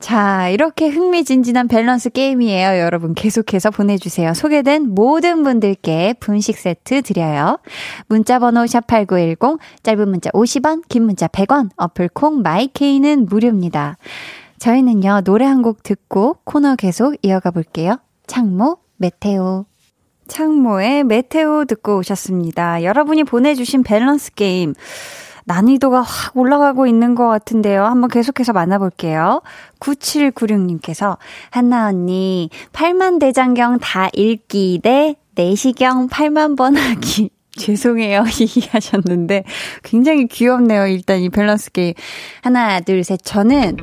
[0.00, 2.80] 자, 이렇게 흥미진진한 밸런스 게임이에요.
[2.80, 4.32] 여러분 계속해서 보내주세요.
[4.32, 7.58] 소개된 모든 분들께 분식 세트 드려요.
[8.08, 13.98] 문자번호 샵8910, 짧은 문자 50원, 긴 문자 100원, 어플 콩 my K는 무료입니다.
[14.58, 17.98] 저희는요, 노래 한 곡 듣고 코너 계속 이어가 볼게요.
[18.26, 19.66] 창모, METEOR.
[20.28, 22.84] 창모의 METEOR 듣고 오셨습니다.
[22.84, 24.74] 여러분이 보내주신 밸런스 게임.
[25.50, 27.84] 난이도가 확 올라가고 있는 것 같은데요.
[27.84, 29.42] 한번 계속해서 만나볼게요.
[29.80, 31.16] 9796님께서,
[31.50, 37.30] 한나 언니, 8만 대장경 다 읽기 대 내시경 8만 번 하기.
[37.56, 38.22] 죄송해요.
[38.30, 39.42] 히 하셨는데,
[39.82, 40.86] 굉장히 귀엽네요.
[40.86, 41.94] 일단 이 밸런스 게임.
[42.42, 43.18] 하나, 둘, 셋.
[43.24, 43.76] 저는,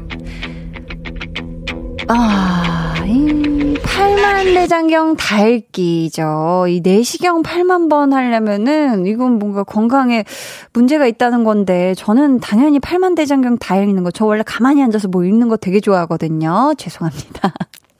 [2.10, 6.65] 아, 이 8만 내장경 달기죠.
[6.70, 10.24] 이 내시경 8만 번 하려면은 이건 뭔가 건강에
[10.72, 14.12] 문제가 있다는 건데 저는 당연히 8만 대장경 다 읽는 거.
[14.12, 16.74] 저 원래 가만히 앉아서 뭐 읽는 거 되게 좋아하거든요.
[16.78, 17.54] 죄송합니다.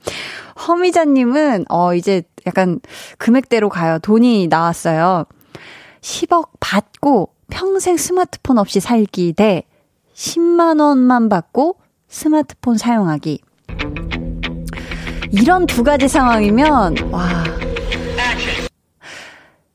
[0.66, 2.80] 허미자님은 어 이제 약간
[3.18, 3.98] 금액대로 가요.
[3.98, 5.26] 돈이 나왔어요.
[6.00, 9.64] 10억 받고 평생 스마트폰 없이 살기 대
[10.14, 11.76] 10만 원만 받고
[12.08, 13.42] 스마트폰 사용하기.
[15.32, 17.28] 이런 두 가지 상황이면, 와.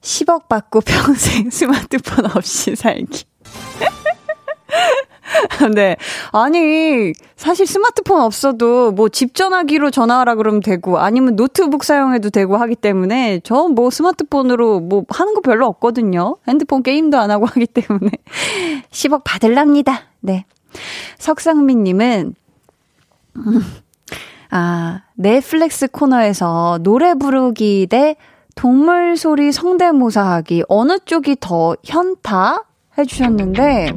[0.02, 3.24] 10억 받고 평생 스마트폰 없이 살기.
[5.74, 5.96] 네.
[6.32, 12.76] 아니, 사실 스마트폰 없어도 뭐 집 전화기로 전화하라 그러면 되고 아니면 노트북 사용해도 되고 하기
[12.76, 16.38] 때문에 저 뭐 스마트폰으로 뭐 하는 거 별로 없거든요.
[16.48, 18.12] 핸드폰 게임도 안 하고 하기 때문에
[18.92, 20.02] 10억 받을랍니다.
[20.20, 20.46] 네.
[21.20, 22.36] 석상민님은,
[23.38, 23.62] 음,
[24.56, 28.16] 아, 넷플릭스 코너에서 노래 부르기 대
[28.54, 32.64] 동물 소리 성대모사 하기 어느 쪽이 더 현타
[32.96, 33.88] 해주셨는데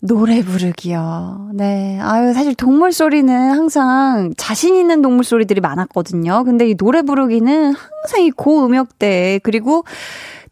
[0.00, 1.50] 노래 부르기요.
[1.52, 1.98] 네.
[2.00, 6.44] 아유, 사실 동물 소리는 항상 자신 있는 동물 소리들이 많았거든요.
[6.44, 9.84] 근데 이 노래 부르기는 항상 이 고음역대, 그리고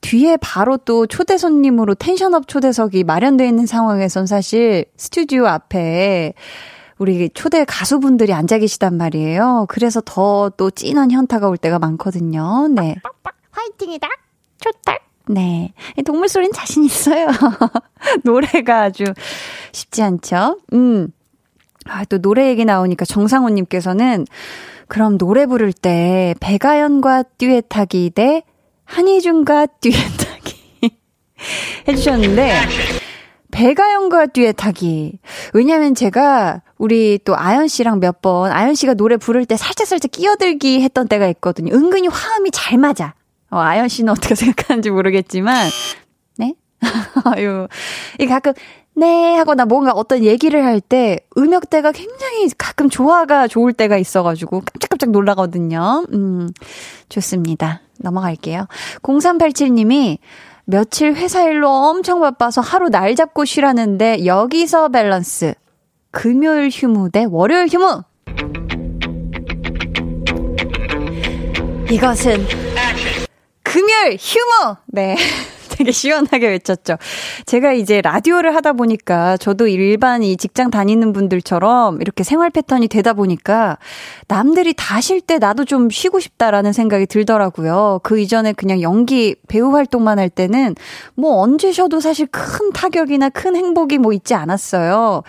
[0.01, 6.35] 뒤에 바로 또 초대 손님으로 텐션업 초대석이 마련되어 있는 상황에선 사실 스튜디오 앞에
[6.99, 9.67] 우리 초대 가수분들이 앉아 계시단 말이에요.
[9.69, 12.69] 그래서 더 또 찐한 현타가 올 때가 많거든요.
[12.69, 12.97] 네.
[13.51, 14.09] 화이팅이다.
[14.61, 14.99] 좋다.
[15.29, 15.73] 네.
[16.05, 17.27] 동물 소리는 자신 있어요.
[18.25, 19.05] 노래가 아주
[19.73, 20.61] 쉽지 않죠?
[20.73, 21.09] 음.
[21.89, 24.27] 아, 또 노래 얘기 나오니까 정상호님께서는
[24.89, 28.43] 그럼 노래 부를 때 배가연과 듀엣하기 대
[28.87, 30.57] 한희준과 듀엣하기
[31.89, 32.55] 해주셨는데
[33.51, 35.19] 배가연과 듀엣하기
[35.55, 40.11] 왜냐면 제가 우리 또 아연 씨랑 몇 번 아연 씨가 노래 부를 때 살짝 살짝
[40.11, 41.75] 끼어들기 했던 때가 있거든요.
[41.75, 43.15] 은근히 화음이 잘 맞아.
[43.51, 45.69] 어, 아연 씨는 어떻게 생각하는지 모르겠지만
[46.39, 46.55] 네?
[47.25, 47.69] 아유
[48.19, 48.53] 이 가끔
[48.95, 54.61] 네 하고 나 뭔가 어떤 얘기를 할 때 음역대가 굉장히 가끔 조화가 좋을 때가 있어가지고
[54.61, 56.05] 깜짝깜짝 놀라거든요.
[56.13, 56.51] 음
[57.09, 57.81] 좋습니다.
[58.01, 58.67] 넘어갈게요.
[59.03, 60.19] 0387님이
[60.65, 65.55] 며칠 회사 일로 엄청 바빠서 하루 날 잡고 쉬라는데 여기서 밸런스.
[66.11, 68.03] 금요일 휴무 대 월요일 휴무.
[71.91, 72.47] 이것은
[73.63, 74.77] 금요일 휴무.
[74.87, 75.17] 네.
[75.77, 76.97] 되게 시원하게 외쳤죠.
[77.47, 83.13] 제가 이제 라디오를 하다 보니까 저도 일반 이 직장 다니는 분들처럼 이렇게 생활 패턴이 되다
[83.13, 83.79] 보니까
[84.29, 88.01] 남들이 다 쉴 때 나도 좀 쉬고 싶다라는 생각이 들더라고요.
[88.03, 90.75] 그 이전에 그냥 연기 배우 활동만 할 때는
[91.15, 95.23] 뭐 언제 쉬어도 사실 큰 타격이나 큰 행복이 뭐 있지 않았어요.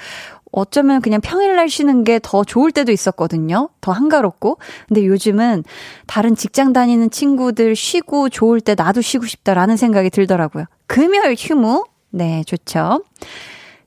[0.51, 3.69] 어쩌면 그냥 평일날 쉬는 게 더 좋을 때도 있었거든요.
[3.81, 4.57] 더 한가롭고.
[4.87, 5.63] 근데 요즘은
[6.07, 10.65] 다른 직장 다니는 친구들 쉬고 좋을 때 나도 쉬고 싶다라는 생각이 들더라고요.
[10.87, 11.85] 금요일 휴무.
[12.09, 13.03] 네, 좋죠.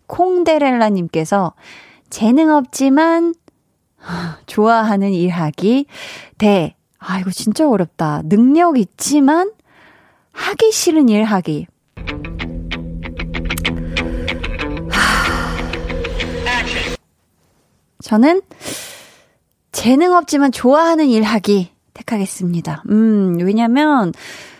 [0.07, 1.55] 콩데렐라님께서
[2.11, 3.35] 재능 없지만
[4.47, 5.87] 좋아하는 일하기.
[6.39, 6.75] 대.
[6.99, 8.23] 아, 이거 진짜 어렵다.
[8.25, 9.53] 능력 있지만
[10.33, 11.67] 하기 싫은 일 하기.
[18.03, 18.43] 저는
[19.73, 22.85] 재능 없지만 좋아하는 일 하기 택하겠습니다.
[22.91, 24.13] 음, 왜냐면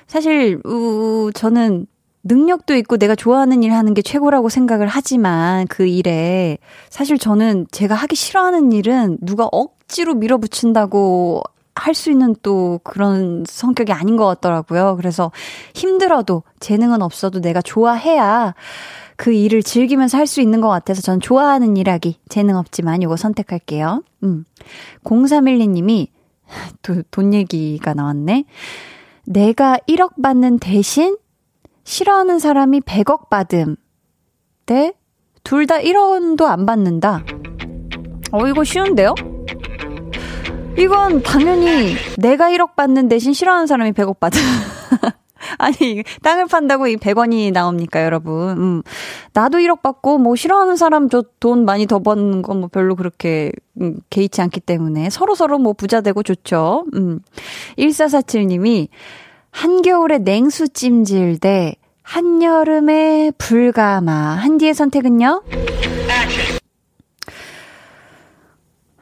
[0.07, 1.87] 사실 우, 저는
[2.23, 6.59] 능력도 있고 내가 좋아하는 일 하는 게 최고라고 생각을 하지만 그 일에
[6.91, 11.43] 사실 저는 제가 하기 싫어하는 일은 누가 억지로 밀어붙인다고
[11.75, 14.97] 할 수 있는 또 그런 성격이 아닌 것 같더라고요.
[14.97, 15.33] 그래서
[15.75, 18.55] 힘들어도 재능은 없어도 내가 좋아해야
[19.21, 24.03] 그 일을 즐기면서 할 수 있는 것 같아서 전 좋아하는 일하기 재능 없지만 이거 선택할게요.
[24.23, 24.47] 음.
[25.05, 26.07] 0312님이
[26.81, 28.45] 또 돈 얘기가 나왔네.
[29.27, 31.19] 내가 1억 받는 대신
[31.85, 33.77] 싫어하는 사람이 100억 받음.
[34.65, 34.95] 네?
[35.45, 37.23] 둘다 1원도 안 받는다.
[38.33, 39.15] 어, 이거 쉬운데요?
[40.79, 44.41] 이건 당연히 내가 1억 받는 대신 싫어하는 사람이 100억 받음.
[45.59, 48.51] 아니, 땅을 판다고 이 100원이 나옵니까, 여러분?
[48.59, 48.83] 음.
[49.33, 53.51] 나도 1억 받고, 뭐, 싫어하는 사람 저 돈 많이 더 버는 건 뭐 별로 그렇게,
[53.81, 56.85] 음, 개의치 않기 때문에 서로서로 뭐 부자 되고 좋죠.
[56.95, 57.21] 음.
[57.79, 58.89] 1447님이,
[59.51, 64.13] 한겨울에 냉수 찜질 대 한여름에 불가마.
[64.13, 65.43] 한디의 선택은요?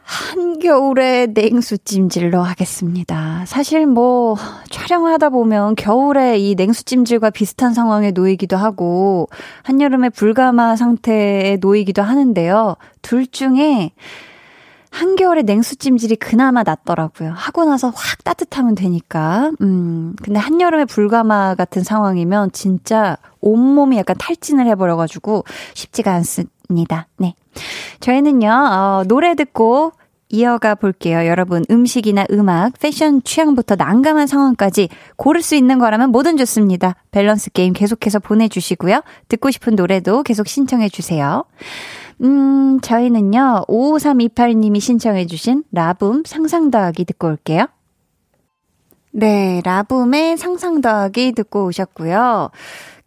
[0.08, 3.44] 한겨울에 냉수 찜질로 하겠습니다.
[3.46, 4.36] 사실 뭐,
[4.70, 9.28] 촬영을 하다 보면 겨울에 이 냉수 찜질과 비슷한 상황에 놓이기도 하고,
[9.64, 12.76] 한여름에 불가마 상태에 놓이기도 하는데요.
[13.02, 13.92] 둘 중에,
[14.88, 17.32] 한겨울에 냉수 찜질이 그나마 낫더라고요.
[17.34, 19.52] 하고 나서 확 따뜻하면 되니까.
[19.60, 25.44] 음, 근데 한여름에 불가마 같은 상황이면 진짜 온몸이 약간 탈진을 해버려가지고
[25.74, 26.57] 쉽지가 않습니다.
[27.16, 27.34] 네.
[28.00, 29.92] 저희는요, 어, 노래 듣고
[30.30, 31.26] 이어가 볼게요.
[31.26, 36.96] 여러분, 음식이나 음악, 패션 취향부터 난감한 상황까지 고를 수 있는 거라면 뭐든 좋습니다.
[37.10, 39.02] 밸런스 게임 계속해서 보내주시고요.
[39.28, 41.44] 듣고 싶은 노래도 계속 신청해주세요.
[42.22, 47.66] 음, 저희는요, 55328님이 신청해주신 라붐 상상 더하기 듣고 올게요.
[49.12, 52.50] 네, 라붐의 상상 더하기 듣고 오셨고요.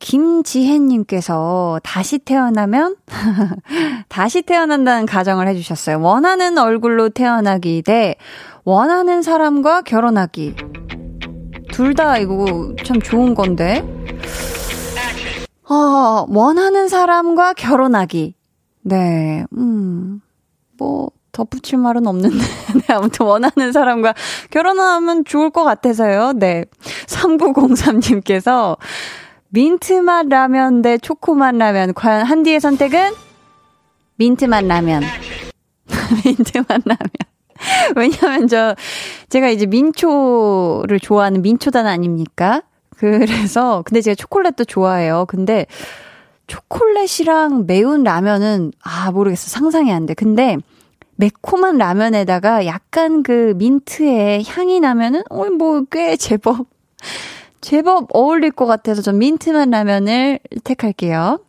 [0.01, 2.95] 김지혜님께서 다시 태어나면
[4.09, 6.01] 다시 태어난다는 가정을 해주셨어요.
[6.01, 8.15] 원하는 얼굴로 태어나기 대
[8.65, 10.55] 원하는 사람과 결혼하기.
[11.71, 13.85] 둘 다 이거 참 좋은 건데.
[15.69, 18.35] 어, 원하는 사람과 결혼하기.
[18.83, 20.19] 네, 음,
[20.77, 22.35] 뭐, 덧붙일 말은 없는데.
[22.75, 24.13] 네, 아무튼 원하는 사람과
[24.49, 26.33] 결혼하면 좋을 것 같아서요.
[26.33, 26.65] 네.
[27.07, 28.75] 3903님께서
[29.53, 31.93] 민트맛 라면 대 초코맛 라면.
[31.93, 33.13] 과연 한디의 선택은?
[34.15, 35.03] 민트맛 라면.
[36.25, 37.31] 민트맛 라면.
[37.95, 38.75] 왜냐면 저,
[39.29, 42.63] 제가 이제 민초를 좋아하는 민초단 아닙니까?
[42.97, 45.25] 그래서, 근데 제가 초콜릿도 좋아해요.
[45.27, 45.65] 근데,
[46.47, 49.49] 초콜릿이랑 매운 라면은, 아, 모르겠어.
[49.49, 50.13] 상상이 안 돼.
[50.13, 50.57] 근데,
[51.15, 56.67] 매콤한 라면에다가 약간 그 민트의 향이 나면은, 어, 뭐, 꽤 제법,
[57.61, 61.39] 제법 어울릴 것 같아서 전 민트만 라면을 택할게요.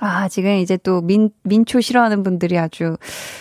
[0.00, 2.96] 아, 지금 이제 또 민, 민초 싫어하는 분들이 아주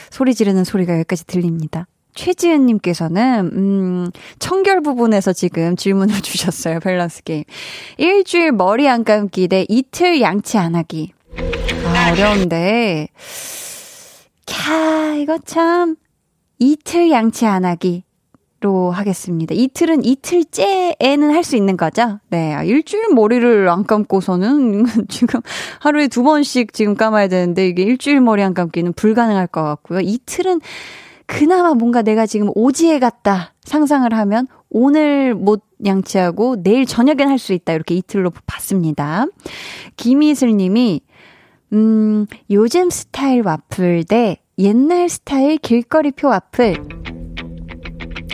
[0.10, 1.88] 소리 지르는 소리가 여기까지 들립니다.
[2.16, 6.82] 최지은님께서는, 음, 청결 부분에서 지금 질문을 주셨어요.
[6.82, 7.46] 밸런스 게임.
[7.98, 11.14] 일주일 머리 안 감기 대 이틀 양치 안 하기.
[11.86, 13.08] 아, 어려운데.
[14.46, 15.96] 캬, 이거 참.
[16.58, 18.04] 이틀 양치 안 하기.
[18.62, 19.56] 로 하겠습니다.
[19.56, 22.20] 이틀은 이틀째에는 할 수 있는 거죠?
[22.30, 22.54] 네.
[22.54, 25.40] 아, 일주일 머리를 안 감고서는 지금
[25.80, 30.02] 하루에 두 번씩 지금 감아야 되는데 이게 일주일 머리 안 감기는 불가능할 것 같고요.
[30.02, 30.60] 이틀은
[31.26, 37.54] 그나마 뭔가 내가 지금 오지에 갔다 상상을 하면 오늘 못 양치하고 내일 저녁엔 할 수
[37.54, 37.72] 있다.
[37.72, 39.26] 이렇게 이틀로 봤습니다.
[39.96, 41.02] 김희슬 님이,
[41.72, 47.19] 음, 요즘 스타일 와플 대 옛날 스타일 길거리표 와플.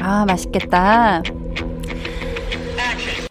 [0.06, 1.24] 아, 맛있겠다.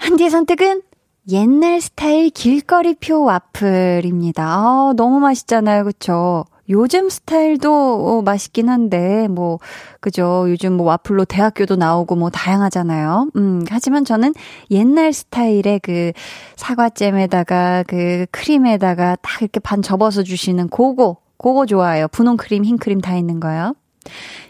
[0.00, 0.82] 한디의 선택은
[1.30, 4.44] 옛날 스타일 길거리표 와플입니다.
[4.44, 5.84] 아, 너무 맛있잖아요.
[5.84, 6.44] 그쵸?
[6.68, 9.60] 요즘 스타일도 어, 맛있긴 한데, 뭐,
[10.00, 10.46] 그죠.
[10.48, 13.28] 요즘 뭐 와플로 대학교도 나오고 뭐 다양하잖아요.
[13.36, 14.34] 음, 하지만 저는
[14.72, 16.10] 옛날 스타일의 그
[16.56, 22.08] 사과잼에다가 그 크림에다가 딱 이렇게 반 접어서 주시는 그거, 그거 좋아요.
[22.08, 23.76] 분홍 크림, 흰 크림 다 있는 거요.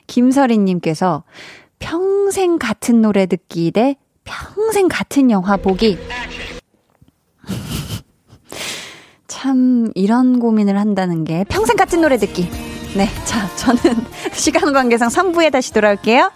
[0.07, 1.25] 김설희님께서
[1.85, 5.99] 평생 같은 노래 듣기 대 평생 같은 영화 보기.
[9.28, 12.49] 참, 이런 고민을 한다는 게 평생 같은 노래 듣기.
[12.97, 13.07] 네.
[13.26, 13.82] 자, 저는
[14.32, 16.30] 시간 관계상 3부에 다시 돌아올게요.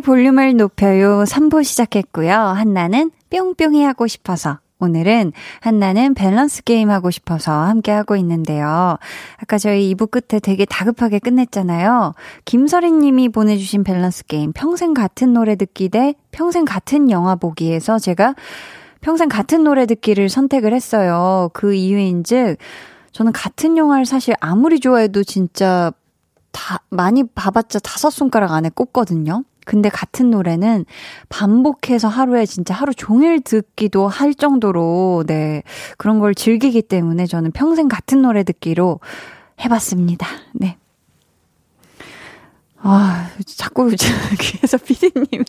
[0.00, 2.32] 볼륨을 높여요 3부 시작했고요.
[2.32, 8.96] 한나는 뿅뿅이 하고 싶어서 오늘은 한나는 밸런스 게임 하고 싶어서 함께 하고 있는데요.
[9.36, 12.14] 아까 저희 2부 끝에 되게 다급하게 끝냈잖아요.
[12.46, 18.34] 김설희 님이 보내주신 밸런스 게임 평생 같은 노래 듣기 대 평생 같은 영화 보기에서 제가
[19.00, 21.50] 평생 같은 노래 듣기를 선택을 했어요.
[21.52, 22.56] 그 이유인 즉,
[23.12, 25.92] 저는 같은 영화를 사실 아무리 좋아해도 진짜
[26.52, 29.44] 다, 많이 봐봤자 다섯 손가락 안에 꼽거든요.
[29.70, 30.84] 근데 같은 노래는
[31.28, 35.62] 반복해서 하루에 진짜 하루 종일 듣기도 할 정도로, 네,
[35.96, 38.98] 그런 걸 즐기기 때문에 저는 평생 같은 노래 듣기로
[39.64, 40.26] 해봤습니다.
[40.54, 40.76] 네.
[42.78, 43.88] 아, 자꾸
[44.40, 45.44] 귀에서 피디님이,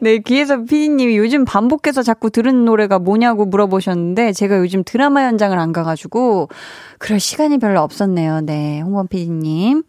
[0.00, 5.72] 네, 귀에서 피디님이 요즘 반복해서 자꾸 들은 노래가 뭐냐고 물어보셨는데, 제가 요즘 드라마 현장을 안
[5.72, 6.50] 가가지고,
[6.98, 8.42] 그럴 시간이 별로 없었네요.
[8.42, 9.82] 네, 홍범 피디님.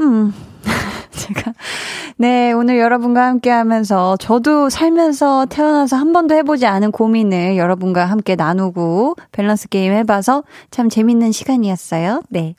[0.00, 0.34] 음.
[1.16, 1.52] 제가,
[2.16, 8.36] 네, 오늘 여러분과 함께 하면서 저도 살면서 태어나서 한 번도 해보지 않은 고민을 여러분과 함께
[8.36, 12.22] 나누고 밸런스 게임 해봐서 참 재밌는 시간이었어요.
[12.28, 12.54] 네.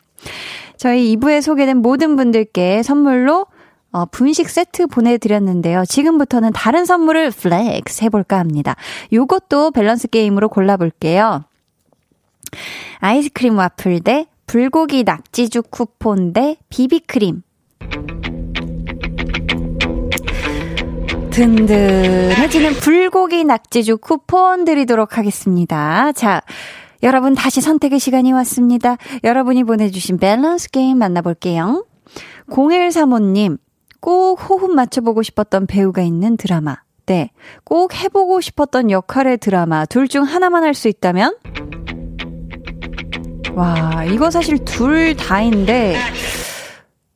[0.77, 3.45] 저희 2부에 소개된 모든 분들께 선물로
[3.91, 5.85] 어, 분식 세트 보내드렸는데요.
[5.85, 8.75] 지금부터는 다른 선물을 flex 해볼까 합니다.
[9.13, 11.45] 요것도 밸런스 게임으로 골라볼게요.
[12.99, 17.41] 아이스크림 와플 대 불고기 낙지죽 쿠폰 대 비비크림.
[21.35, 26.13] 든든해지는 불고기 낙지죽 쿠폰 드리도록 하겠습니다.
[26.13, 26.41] 자,
[27.03, 28.95] 여러분 다시 선택의 시간이 왔습니다.
[29.25, 31.85] 여러분이 보내주신 밸런스 게임 만나볼게요.
[32.49, 33.57] 0135님,
[33.99, 36.77] 꼭 호흡 맞춰보고 싶었던 배우가 있는 드라마.
[37.05, 37.31] 네.
[37.65, 39.85] 꼭 해보고 싶었던 역할의 드라마.
[39.85, 41.35] 둘 중 하나만 할 수 있다면?
[43.55, 45.97] 와, 이거 사실 둘 다인데,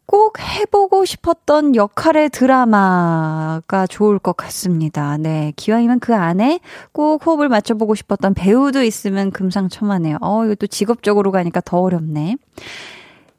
[0.10, 5.18] 꼭 해보고 싶었던 역할의 드라마가 좋을 것 같습니다.
[5.18, 5.54] 네.
[5.56, 10.18] 기왕이면 그 안에 꼭 호흡을 맞춰보고 싶었던 배우도 있으면 금상첨화네요.
[10.22, 12.38] 어, 이것도 직업적으로 가니까 더 어렵네.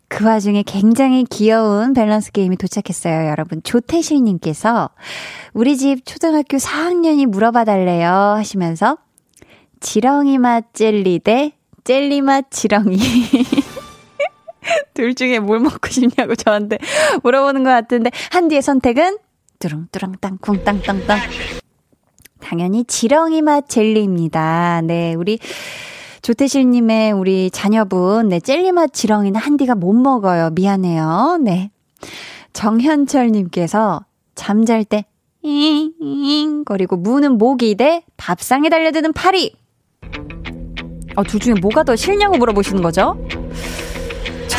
[0.07, 3.61] 그 와중에 굉장히 귀여운 밸런스 게임이 도착했어요, 여러분.
[3.65, 4.91] 조태실님께서
[5.55, 8.97] 우리 집 초등학교 4학년이 물어봐 달래요 하시면서
[9.81, 11.51] 지렁이 맛 젤리 대
[11.83, 12.97] 젤리 맛 지렁이.
[14.95, 16.79] 둘 중에 뭘 먹고 싶냐고 저한테
[17.23, 19.19] 물어보는 것 같은데, 한디의 선택은
[19.59, 21.19] 뚜렁뚜렁땅 쿵땅땅땅.
[22.41, 24.83] 당연히 지렁이 맛 젤리입니다.
[24.85, 25.39] 네, 우리
[26.23, 30.51] 조태실님의 우리 자녀분, 네, 젤리 맛 지렁이는 한디가 못 먹어요.
[30.51, 31.39] 미안해요.
[31.43, 31.71] 네.
[32.53, 34.05] 정현철님께서
[34.35, 35.05] 잠잘 때,
[35.43, 39.55] 잉잉 거리고 무는 모기 대 밥상에 달려드는 파리.
[41.17, 43.17] 어, 둘 중에 뭐가 더 싫냐고 물어보시는 거죠?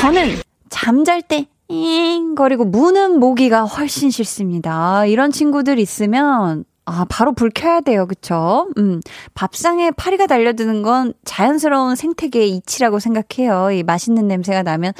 [0.01, 0.37] 저는
[0.69, 5.05] 잠잘 때, 잉, 거리고 무는 모기가 훨씬 싫습니다.
[5.05, 8.07] 이런 친구들 있으면, 아, 바로 불 켜야 돼요.
[8.07, 8.67] 그쵸?
[8.79, 8.99] 음,
[9.35, 13.69] 밥상에 파리가 달려드는 건 자연스러운 생태계의 이치라고 생각해요.
[13.69, 14.93] 이 맛있는 냄새가 나면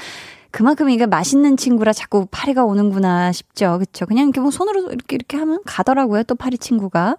[0.52, 3.80] 그만큼 이게 맛있는 친구라 자꾸 파리가 오는구나 싶죠.
[3.80, 4.06] 그쵸?
[4.06, 6.24] 그냥 이렇게 뭐 손으로 이렇게 이렇게 하면 가더라고요.
[6.24, 7.18] 또 파리 친구가.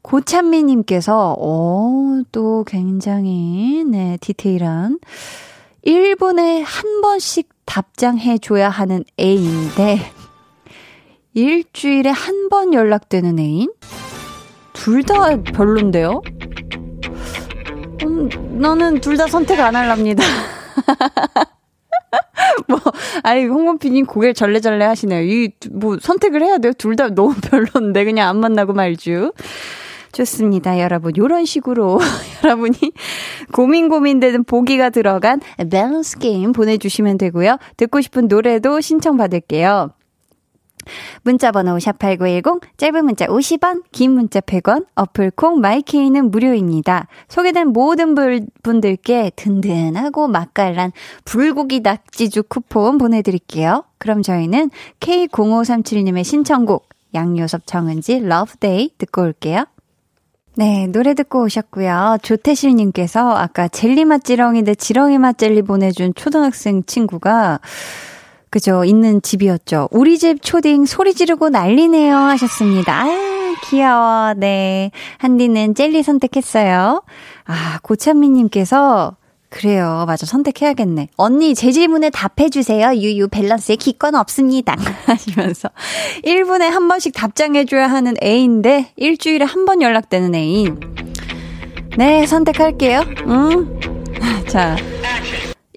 [0.00, 4.98] 고찬미님께서, 오, 또 굉장히, 네, 디테일한.
[5.86, 10.00] 1분에 한 번씩 답장해 줘야 하는 애인데,
[11.34, 13.72] 일주일에 한 번 연락되는 애인?
[14.74, 16.20] 둘 다 별론데요?
[18.04, 18.28] 음,
[18.60, 20.22] 나는 둘 다 선택 안 할랍니다.
[22.68, 22.78] 뭐,
[23.22, 25.22] 아이, 홍범 피디님 고개를 절레절레 하시네요.
[25.22, 26.72] 이, 뭐, 선택을 해야 돼요?
[26.76, 29.32] 둘 다 너무 별론데, 그냥 안 만나고 말죠.
[30.12, 31.16] 좋습니다, 여러분.
[31.16, 31.98] 요런 식으로
[32.44, 32.76] 여러분이
[33.52, 35.40] 고민 고민되는 보기가 들어간
[35.70, 37.56] 밸런스 게임 보내주시면 되고요.
[37.76, 39.90] 듣고 싶은 노래도 신청받을게요.
[41.22, 47.06] 문자번호 샵8910, 짧은 문자 50원, 긴 문자 100원, 어플 콩 my K는 무료입니다.
[47.28, 48.14] 소개된 모든
[48.62, 50.92] 분들께 든든하고 맛깔난
[51.24, 53.84] 불고기 낙지죽 쿠폰 보내드릴게요.
[53.98, 59.64] 그럼 저희는 K0537님의 신청곡, 양요섭 정은지 LOVE DAY 듣고 올게요.
[60.54, 62.18] 네, 노래 듣고 오셨고요.
[62.22, 67.60] 조태실님께서 아까 젤리 맛 지렁이 대 지렁이 맛 젤리 보내준 초등학생 친구가
[68.50, 68.84] 그죠.
[68.84, 69.88] 있는 집이었죠.
[69.92, 72.14] 우리 집 초딩 소리 지르고 난리네요.
[72.14, 73.00] 하셨습니다.
[73.00, 74.34] 아유, 귀여워.
[74.34, 74.90] 네.
[75.16, 77.02] 한디는 젤리 선택했어요.
[77.46, 79.16] 아, 고찬미님께서
[79.52, 80.04] 그래요.
[80.06, 80.24] 맞아.
[80.24, 81.08] 선택해야겠네.
[81.16, 82.94] 언니, 제 질문에 답해주세요.
[82.96, 84.74] 유유, 밸런스에 기권 없습니다.
[85.04, 85.68] 하시면서.
[86.24, 90.80] 1분에 한 번씩 답장해줘야 하는 애인데, 일주일에 한 번 연락되는 애인.
[91.98, 93.02] 네, 선택할게요.
[93.26, 93.78] 응.
[94.48, 94.74] 자.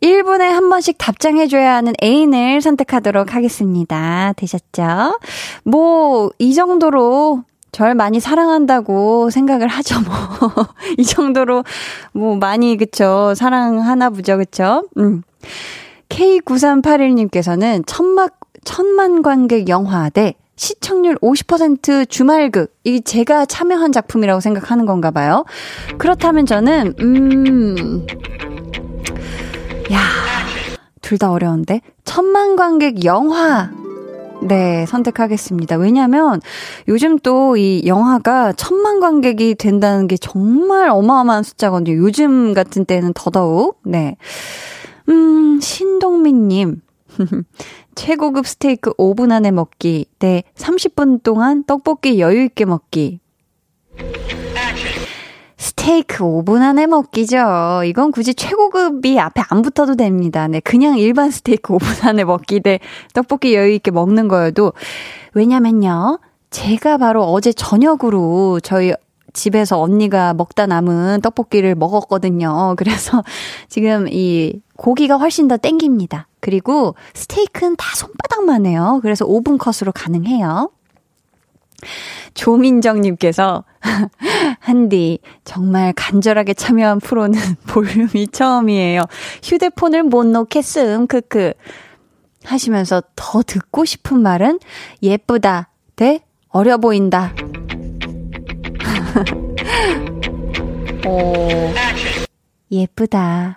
[0.01, 4.33] 1분에 한 번씩 답장해줘야 하는 애인을 선택하도록 하겠습니다.
[4.37, 5.19] 되셨죠?
[5.65, 7.43] 뭐, 이 정도로
[7.75, 10.13] 절 많이 사랑한다고 생각을 하죠, 뭐.
[10.97, 11.65] 이 정도로,
[12.13, 13.33] 뭐, 많이, 그쵸.
[13.35, 14.87] 사랑하나 보죠, 그쵸?
[14.97, 15.23] 음.
[16.07, 22.73] K9381님께서는 천막, 천만 관객 영화 대 시청률 50% 주말극.
[22.85, 25.43] 이게 제가 참여한 작품이라고 생각하는 건가 봐요.
[25.97, 28.07] 그렇다면 저는, 음,
[29.91, 29.99] 야,
[31.01, 31.81] 둘 다 어려운데.
[32.05, 33.69] 천만 관객 영화.
[34.47, 35.77] 네, 선택하겠습니다.
[35.77, 36.41] 왜냐면
[36.87, 41.97] 요즘 또 이 영화가 천만 관객이 된다는 게 정말 어마어마한 숫자거든요.
[41.97, 43.79] 요즘 같은 때는 더더욱.
[43.83, 44.17] 네.
[45.09, 46.81] 음, 신동민님.
[47.95, 50.05] 최고급 스테이크 5분 안에 먹기.
[50.19, 53.19] 네, 30분 동안 떡볶이 여유있게 먹기.
[55.77, 57.83] 스테이크 5분 안에 먹기죠.
[57.85, 60.47] 이건 굳이 최고급이 앞에 안 붙어도 됩니다.
[60.47, 62.79] 네, 그냥 일반 스테이크 5분 안에 먹기 대
[63.13, 64.73] 떡볶이 여유 있게 먹는 거여도
[65.33, 66.19] 왜냐면요.
[66.49, 68.93] 제가 바로 어제 저녁으로 저희
[69.33, 72.75] 집에서 언니가 먹다 남은 떡볶이를 먹었거든요.
[72.77, 73.21] 그래서
[73.67, 76.27] 지금 이 고기가 훨씬 더 땡깁니다.
[76.39, 78.99] 그리고 스테이크는 다 손바닥만 해요.
[79.03, 80.71] 그래서 5분 컷으로 가능해요.
[82.33, 83.63] 조민정님께서,
[84.59, 89.01] 한디, 정말 간절하게 참여한 프로는 볼륨이 처음이에요.
[89.43, 91.53] 휴대폰을 못 놓겠음, 크크.
[92.43, 94.59] 하시면서 더 듣고 싶은 말은
[95.01, 96.19] 예쁘다, 대
[96.49, 97.33] 어려 보인다.
[101.07, 101.33] 오,
[102.71, 103.55] 예쁘다.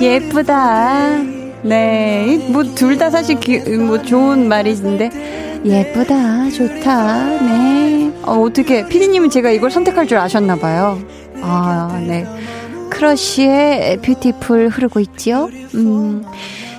[0.00, 1.43] 예쁘다.
[1.64, 2.46] 네.
[2.50, 5.62] 뭐, 둘 다 사실, 기, 뭐, 좋은 말이신데.
[5.64, 8.12] 예쁘다, 좋다, 네.
[8.22, 11.00] 어, 어떻게, 피디님은 제가 이걸 선택할 줄 아셨나 봐요.
[11.40, 12.26] 아, 네.
[12.90, 15.48] 크러쉬의 Beautiful 흐르고 있지요?
[15.74, 16.24] 음,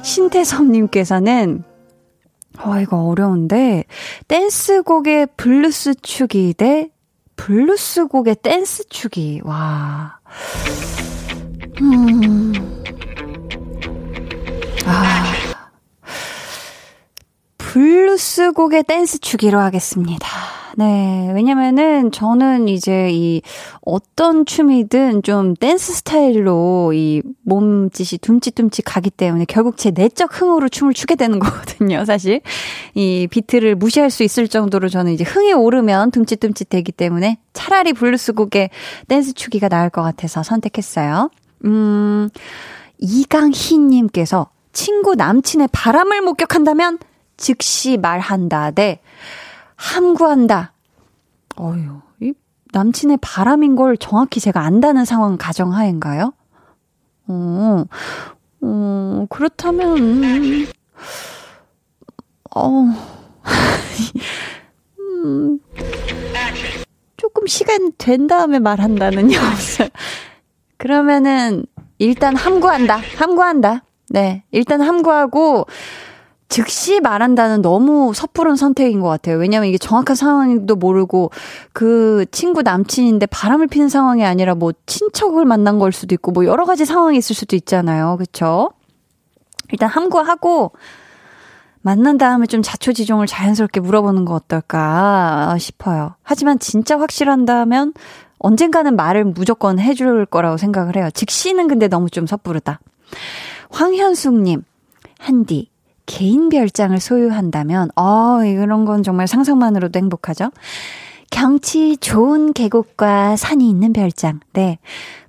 [0.04, 1.64] 신태섭님께서는,
[2.64, 3.84] 어, 이거 어려운데,
[4.28, 6.90] 댄스곡에 블루스 추기 대
[7.36, 9.42] 블루스 곡에 댄스 추기.
[9.44, 10.20] 와.
[11.82, 12.54] 음.
[14.86, 15.24] 아.
[17.58, 20.28] 블루스 곡에 댄스 추기로 하겠습니다.
[20.78, 21.32] 네.
[21.34, 23.42] 왜냐면은 저는 이제 이
[23.82, 30.94] 어떤 춤이든 좀 댄스 스타일로 이 몸짓이 둠칫둠칫 가기 때문에 결국 제 내적 흥으로 춤을
[30.94, 32.42] 추게 되는 거거든요, 사실.
[32.94, 38.34] 이 비트를 무시할 수 있을 정도로 저는 이제 흥이 오르면 둠칫둠칫 되기 때문에 차라리 블루스
[38.34, 38.70] 곡에
[39.08, 41.30] 댄스 추기가 나을 것 같아서 선택했어요.
[41.66, 42.30] 음,
[43.00, 47.00] 이강희님께서 친구 남친의 바람을 목격한다면
[47.38, 48.72] 즉시 말한다.
[48.72, 49.00] 대
[49.76, 50.74] 함구한다.
[51.56, 52.34] 어휴, 이
[52.74, 56.34] 남친의 바람인 걸 정확히 제가 안다는 상황 가정하인가요?
[57.28, 57.86] 어,
[58.62, 60.68] 어, 그렇다면,
[62.54, 62.86] 어,
[65.00, 65.60] 음,
[67.16, 69.38] 조금 시간 된 다음에 말한다는요.
[70.78, 71.66] 그러면은,
[71.98, 73.00] 일단 함구한다.
[73.18, 73.86] 함구한다.
[74.10, 74.44] 네.
[74.52, 75.66] 일단 함구하고,
[76.48, 79.38] 즉시 말한다는 너무 섣부른 선택인 것 같아요.
[79.38, 81.32] 왜냐면 이게 정확한 상황도 모르고
[81.74, 86.66] 그 친구 남친인데 바람을 피는 상황이 아니라 뭐 친척을 만난 걸 수도 있고 뭐 여러
[86.66, 88.18] 가지 상황이 있을 수도 있잖아요.
[88.18, 88.72] 그쵸?
[89.72, 90.74] 일단 함구하고
[91.82, 96.16] 만난 다음에 좀 자초지종을 자연스럽게 물어보는 거 어떨까 싶어요.
[96.24, 97.94] 하지만 진짜 확실한다면
[98.38, 101.10] 언젠가는 말을 무조건 해줄 거라고 생각을 해요.
[101.14, 102.80] 즉시는 근데 너무 좀 섣부르다.
[103.70, 104.64] 황현숙님,
[105.20, 105.70] 한디,
[106.06, 110.52] 개인 별장을 소유한다면, 어, 이런 건 정말 상상만으로도 행복하죠?
[111.32, 114.40] 경치 좋은 계곡과 산이 있는 별장.
[114.54, 114.80] 네.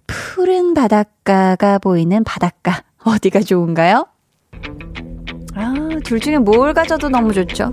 [0.07, 2.83] 푸른 바닷가가 보이는 바닷가.
[3.03, 4.07] 어디가 좋은가요?
[5.55, 5.75] 아,
[6.05, 7.73] 둘 중에 뭘 가져도 너무 좋죠.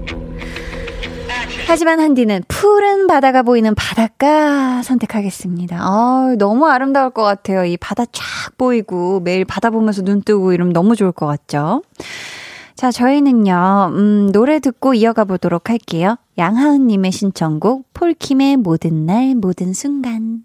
[1.68, 5.78] 하지만 한디는 푸른 바다가 보이는 바닷가 선택하겠습니다.
[5.80, 7.66] 아, 너무 아름다울 것 같아요.
[7.66, 8.24] 이 바다 쫙
[8.58, 11.82] 보이고 매일 바다 보면서 눈 뜨고 이러면 너무 좋을 것 같죠?
[12.76, 16.18] 자, 저희는요, 음, 노래 듣고 이어가 보도록 할게요.
[16.38, 20.44] 양하은님의 신청곡, 폴킴의 모든 날, 모든 순간.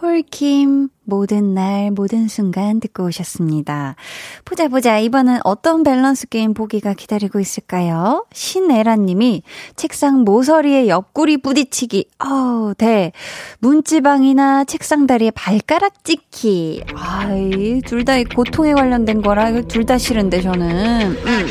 [0.00, 3.96] 폴킴, 모든 날, 모든 순간 듣고 오셨습니다.
[4.44, 5.00] 보자, 보자.
[5.00, 8.24] 이번엔 어떤 밸런스 게임 보기가 기다리고 있을까요?
[8.32, 9.42] 신애라님이
[9.74, 12.10] 책상 모서리에 옆구리 부딪히기.
[12.20, 13.10] 어우, 네.
[13.58, 16.84] 문지방이나 책상 다리에 발가락 찍기.
[16.94, 21.16] 아이, 둘다 고통에 관련된 거라 둘다 싫은데, 저는.
[21.26, 21.46] 음.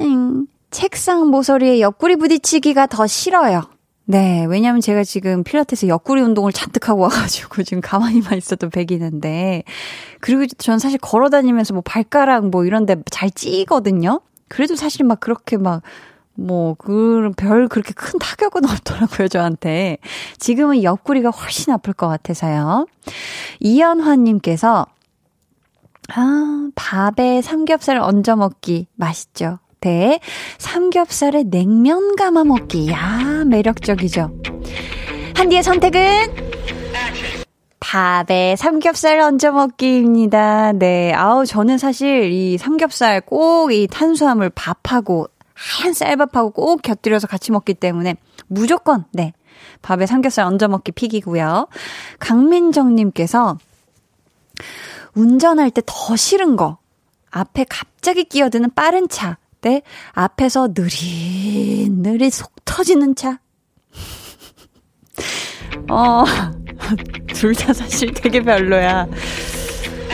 [0.00, 3.77] 음, 책상 모서리에 옆구리 부딪히기가 더 싫어요.
[4.10, 9.64] 네, 왜냐면 제가 지금 필라테스 옆구리 운동을 잔뜩 하고 와가지고 지금 가만히만 있어도 배기는데,
[10.20, 14.22] 그리고 전 사실 걸어 다니면서 뭐 발가락 뭐 이런데 잘 찌거든요?
[14.48, 15.82] 그래도 사실 막 그렇게 막,
[16.32, 19.98] 뭐, 그, 별 그렇게 큰 타격은 없더라고요, 저한테.
[20.38, 22.86] 지금은 옆구리가 훨씬 아플 것 같아서요.
[23.60, 24.86] 이연화님께서,
[26.14, 28.86] 아, 밥에 삼겹살 얹어 먹기.
[28.94, 29.58] 맛있죠?
[29.80, 30.20] 대
[30.58, 32.90] 삼겹살에 냉면 감아 먹기.
[32.90, 34.30] 야, 매력적이죠.
[35.34, 36.48] 한디의 선택은
[37.80, 40.72] 밥에 삼겹살 얹어 먹기입니다.
[40.72, 41.12] 네.
[41.14, 47.74] 아우, 저는 사실 이 삼겹살 꼭 이 탄수화물 밥하고 하얀 쌀밥하고 꼭 곁들여서 같이 먹기
[47.74, 48.16] 때문에
[48.46, 49.32] 무조건, 네.
[49.82, 51.68] 밥에 삼겹살 얹어 먹기 픽이고요.
[52.18, 53.56] 강민정님께서
[55.14, 56.78] 운전할 때 더 싫은 거.
[57.30, 59.38] 앞에 갑자기 끼어드는 빠른 차.
[59.60, 59.82] 때
[60.12, 63.40] 앞에서 느릿느릿 속 터지는 차.
[65.90, 66.24] 어,
[67.34, 69.06] 둘 다 사실 되게 별로야.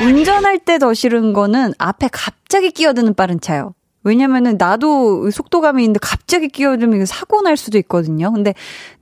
[0.03, 3.75] 운전할 때 더 싫은 거는 앞에 갑자기 끼어드는 빠른 차요.
[4.07, 8.31] 왜냐면은 나도 속도감이 있는데 갑자기 끼어들면 사고 날 수도 있거든요.
[8.33, 8.53] 근데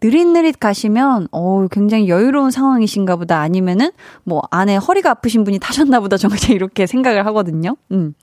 [0.00, 3.90] 느릿느릿 가시면 어 굉장히 여유로운 상황이신가 보다 아니면은
[4.22, 7.76] 뭐 안에 허리가 아프신 분이 타셨나 보다 저는 이렇게 생각을 하거든요.
[7.90, 8.14] 음.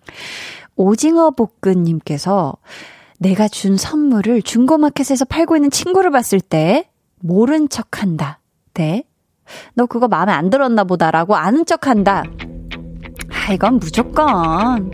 [0.80, 2.56] 오징어 볶음님께서
[3.18, 8.40] 내가 준 선물을 중고마켓에서 팔고 있는 친구를 봤을 때 모른 척 한다.
[8.76, 9.04] 네.
[9.74, 12.24] 너 그거 마음에 안 들었나 보다라고 아는 척 한다.
[13.30, 14.90] 아, 이건 무조건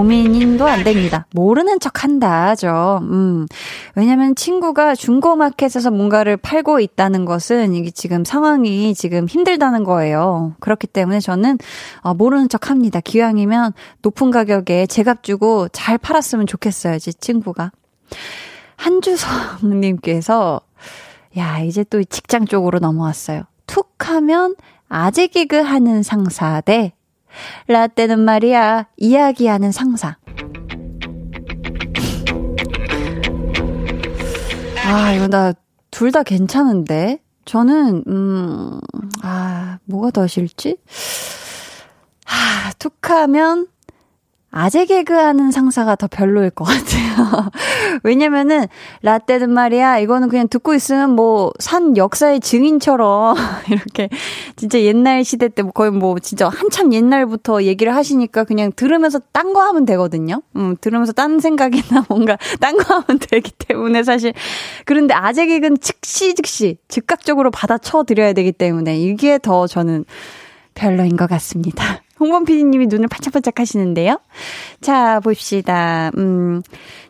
[0.00, 1.26] 고민도 안 됩니다.
[1.34, 3.00] 모르는 척 한다죠.
[3.02, 3.46] 음.
[3.94, 10.54] 왜냐면 친구가 중고마켓에서 뭔가를 팔고 있다는 것은 이게 지금 상황이 지금 힘들다는 거예요.
[10.60, 11.58] 그렇기 때문에 저는
[12.00, 13.00] 어, 모르는 척 합니다.
[13.00, 16.98] 기왕이면 높은 가격에 제값 주고 잘 팔았으면 좋겠어요.
[16.98, 17.70] 제 친구가.
[18.76, 20.62] 한주성님께서
[21.36, 23.42] 야, 이제 또 직장 쪽으로 넘어왔어요.
[23.66, 24.56] 툭 하면
[24.88, 26.94] 아재 개그 하는 상사 대
[27.68, 30.16] 라떼는 말이야, 이야기하는 상사.
[34.86, 35.52] 아, 이거 나
[35.90, 37.20] 둘 다 괜찮은데?
[37.44, 38.80] 저는, 음,
[39.22, 40.76] 아, 뭐가 더 싫지?
[42.26, 43.66] 아, 툭 하면
[44.52, 47.50] 아재 개그하는 상사가 더 별로일 것 같아요.
[48.02, 48.66] 왜냐면은,
[49.02, 53.36] 라떼는 말이야, 이거는 그냥 듣고 있으면 뭐, 산 역사의 증인처럼,
[53.70, 54.08] 이렇게,
[54.56, 59.62] 진짜 옛날 시대 때뭐 거의 뭐, 진짜 한참 옛날부터 얘기를 하시니까 그냥 들으면서 딴 거
[59.62, 60.42] 하면 되거든요.
[60.56, 64.32] 음, 들으면서 딴 생각이나 뭔가, 딴 거 하면 되기 때문에 사실.
[64.84, 70.04] 그런데 아재 개그는 즉시 즉시, 즉각적으로 받아쳐 드려야 되기 때문에, 이게 더 저는
[70.74, 71.99] 별로인 것 같습니다.
[72.20, 74.20] 홍범 PD님이 눈을 반짝반짝 하시는데요.
[74.82, 76.10] 자, 봅시다.
[76.18, 76.62] 음,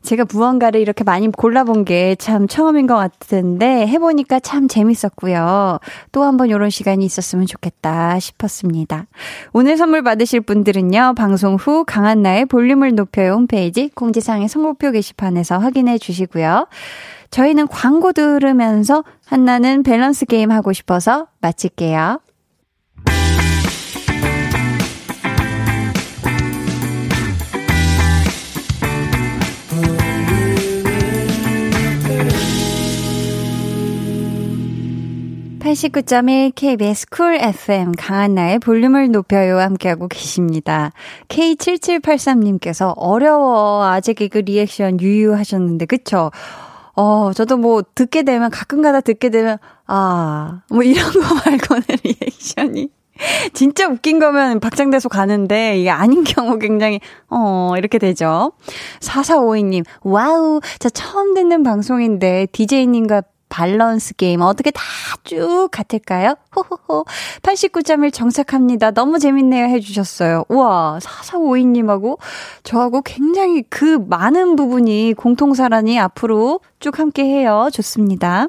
[0.03, 5.79] 제가 무언가를 이렇게 많이 골라본 게 참 처음인 것 같은데, 해보니까 참 재밌었고요.
[6.13, 9.07] 또 한번 이런 시간이 있었으면 좋겠다 싶었습니다.
[9.53, 15.99] 오늘 선물 받으실 분들은요, 방송 후 강한 나의 볼륨을 높여요 홈페이지 공지사항의 선곡표 게시판에서 확인해
[15.99, 16.69] 주시고요.
[17.31, 22.21] 저희는 광고 들으면서 한나는 밸런스 게임 하고 싶어서 마칠게요.
[35.71, 40.91] 89.1 KBS Cool FM 강한나의 볼륨을 높여요 함께하고 계십니다.
[41.29, 46.33] K7783님께서 어려워 아재 개그 리액션 유유하셨는데 그쵸?
[46.97, 52.89] 어, 저도 뭐 듣게 되면 가끔 가다 듣게 되면 아, 뭐 이런 거 말고는 리액션이
[53.53, 56.99] 진짜 웃긴 거면 박장대소 가는데 이게 아닌 경우 굉장히
[57.29, 58.53] 어 이렇게 되죠.
[59.01, 64.81] 4452님 와우 자 처음 듣는 방송인데 DJ님과 밸런스 게임 어떻게 다
[65.25, 66.35] 똑같을까요?
[66.57, 67.05] 호호호
[67.43, 68.91] 89.1 정착합니다.
[68.91, 70.45] 너무 재밌네요 해주셨어요.
[70.49, 72.19] 우와 4452님하고
[72.63, 77.69] 저하고 굉장히 그 많은 부분이 공통사항이 앞으로 쭉 함께 해요.
[77.73, 78.49] 좋습니다.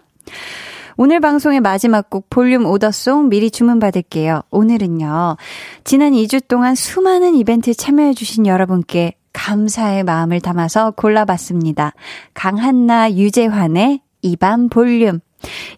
[0.98, 4.42] 오늘 방송의 마지막 곡 볼륨 order song 미리 주문받을게요.
[4.50, 5.38] 오늘은요.
[5.84, 11.94] 지난 2주 동안 수많은 이벤트에 참여해주신 여러분께 감사의 마음을 담아서 골라봤습니다.
[12.34, 15.20] 강한나 유재환의 이밤 볼륨.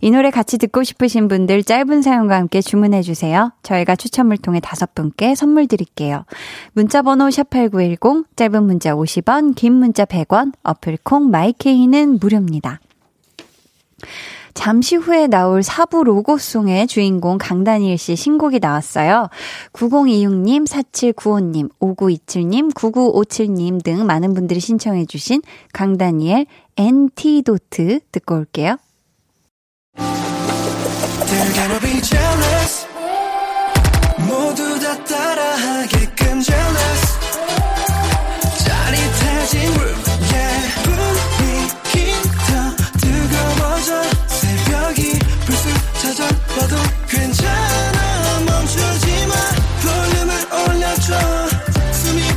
[0.01, 3.51] 이 노래 같이 듣고 싶으신 분들 짧은 사연과 함께 주문해 주세요.
[3.63, 6.25] 저희가 추첨을 통해 다섯 분께 선물 드릴게요.
[6.73, 12.79] 문자 번호 샵8910, 짧은 문자 50원, 긴 문자 100원, 어플 콩 마이케이는 무료입니다.
[14.53, 19.29] 잠시 후에 나올 4부 로고송의 주인공 강다니엘 씨 신곡이 나왔어요.
[19.73, 25.41] 9026님, 4795님, 5927님, 9957님 등 많은 분들이 신청해주신
[25.73, 26.45] 강다니엘
[26.78, 28.78] 엔티도트 듣고 올게요.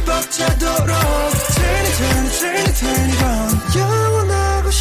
[0.06, 1.05] 벅차도록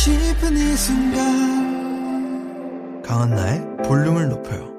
[0.06, 1.82] 싶은 이 순간
[3.02, 4.72] 강한나의 볼륨을 높여요.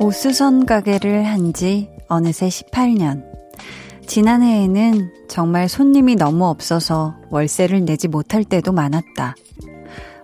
[0.00, 3.31] 옷수선 가게를 한 지 어느새 18년.
[4.12, 9.36] 지난해에는 정말 손님이 너무 없어서 월세를 내지 못할 때도 많았다.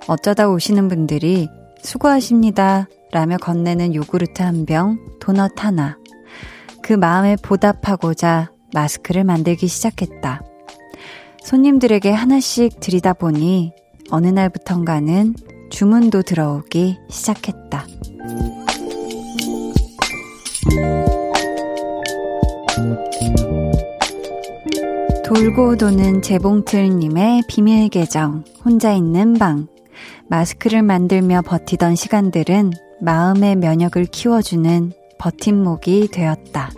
[0.06, 1.48] 어쩌다 오시는 분들이
[1.82, 2.86] 수고하십니다.
[3.12, 5.96] 라며 건네는 요구르트 한 병, 도넛 하나.
[6.82, 10.42] 그 마음에 보답하고자 마스크를 만들기 시작했다.
[11.42, 13.72] 손님들에게 하나씩 드리다 보니
[14.10, 15.34] 어느 날부턴가는
[15.70, 17.86] 주문도 들어오기 시작했다.
[25.28, 29.68] 돌고 도는 재봉틀님의 비밀 계정, 혼자 있는 방.
[30.30, 32.72] 마스크를 만들며 버티던 시간들은
[33.02, 36.70] 마음의 면역을 키워주는 버팀목이 되었다.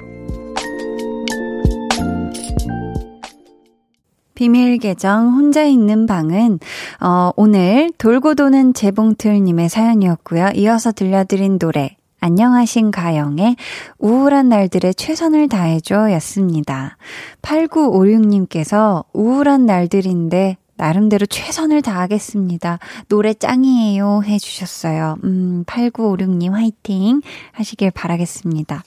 [4.35, 6.59] 비밀 계정 혼자 있는 방은
[7.01, 10.51] 어, 오늘 돌고 도는 재봉틀 님의 사연이었고요.
[10.57, 13.57] 이어서 들려드린 노래 안녕하신 가영의
[13.99, 16.99] 우울한 날들의 최선을 다해줘 였습니다.
[17.41, 22.79] 8956님께서 우울한 날들인데 나름대로 최선을 다하겠습니다.
[23.09, 25.17] 노래 짱이에요 해주셨어요.
[25.25, 28.83] 음, 8956님 화이팅 하시길 바라겠습니다.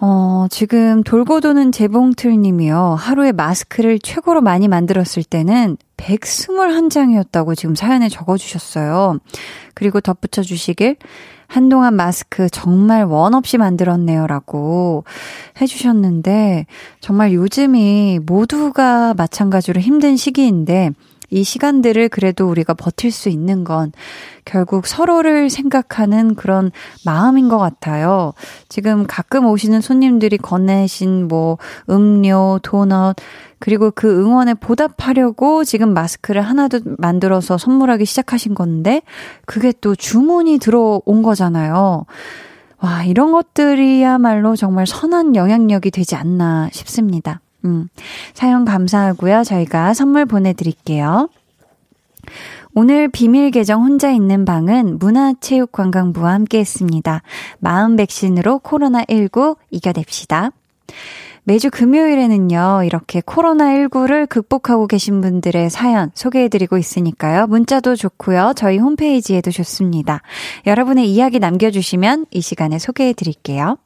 [0.00, 2.96] 어, 지금 돌고 도는 재봉틀 님이요.
[2.98, 9.18] 하루에 마스크를 최고로 많이 만들었을 때는 121장이었다고 지금 사연에 적어주셨어요.
[9.74, 10.96] 그리고 덧붙여 주시길,
[11.46, 14.26] 한동안 마스크 정말 원 없이 만들었네요.
[14.26, 15.04] 라고
[15.60, 16.66] 해주셨는데,
[17.00, 20.90] 정말 요즘이 모두가 마찬가지로 힘든 시기인데,
[21.30, 23.92] 이 시간들을 그래도 우리가 버틸 수 있는 건
[24.44, 26.70] 결국 서로를 생각하는 그런
[27.04, 28.32] 마음인 것 같아요.
[28.68, 31.58] 지금 가끔 오시는 손님들이 건네신 뭐
[31.90, 33.16] 음료, 도넛,
[33.58, 39.02] 그리고 그 응원에 보답하려고 지금 마스크를 하나도 만들어서 선물하기 시작하신 건데,
[39.46, 42.04] 그게 또 주문이 들어온 거잖아요.
[42.78, 47.40] 와, 이런 것들이야말로 정말 선한 영향력이 되지 않나 싶습니다.
[47.64, 47.88] 음,
[48.34, 49.42] 사연 감사하고요.
[49.44, 51.28] 저희가 선물 보내드릴게요.
[52.74, 57.22] 오늘 비밀 계정 혼자 있는 방은 문화체육관광부와 함께 했습니다.
[57.58, 60.50] 마음 백신으로 코로나19 이겨냅시다.
[61.48, 67.46] 매주 금요일에는요, 이렇게 코로나19를 극복하고 계신 분들의 사연 소개해드리고 있으니까요.
[67.46, 68.54] 문자도 좋고요.
[68.56, 70.22] 저희 홈페이지에도 좋습니다.
[70.66, 73.78] 여러분의 이야기 남겨주시면 이 시간에 소개해드릴게요.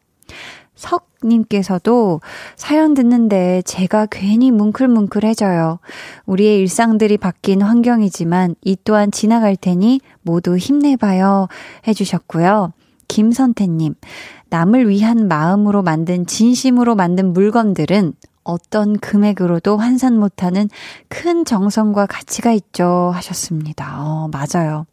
[0.74, 2.22] 석님께서도
[2.56, 5.80] 사연 듣는데 제가 괜히 뭉클뭉클해져요.
[6.24, 11.48] 우리의 일상들이 바뀐 환경이지만 이 또한 지나갈 테니 모두 힘내봐요.
[11.86, 12.72] 해주셨고요.
[13.08, 13.96] 김선태님,
[14.50, 20.68] 남을 위한 마음으로 만든 진심으로 만든 물건들은 어떤 금액으로도 환산 못하는
[21.08, 23.10] 큰 정성과 가치가 있죠.
[23.14, 23.96] 하셨습니다.
[23.98, 24.86] 어, 맞아요.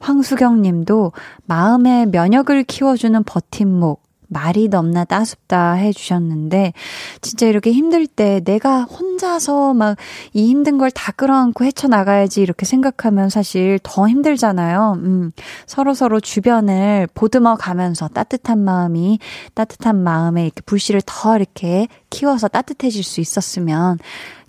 [0.00, 1.12] 황수경 님도
[1.46, 4.01] 마음의 면역을 키워주는 버팀목,
[4.32, 6.72] 말이 넘나 따숩다 해주셨는데,
[7.20, 9.96] 진짜 이렇게 힘들 때 내가 혼자서 막
[10.32, 14.98] 이 힘든 걸 다 끌어안고 헤쳐나가야지 이렇게 생각하면 사실 더 힘들잖아요.
[14.98, 15.32] 음,
[15.66, 19.18] 서로서로 주변을 보듬어 가면서 따뜻한 마음이,
[19.54, 23.98] 따뜻한 마음에 이렇게 불씨를 더 이렇게 키워서 따뜻해질 수 있었으면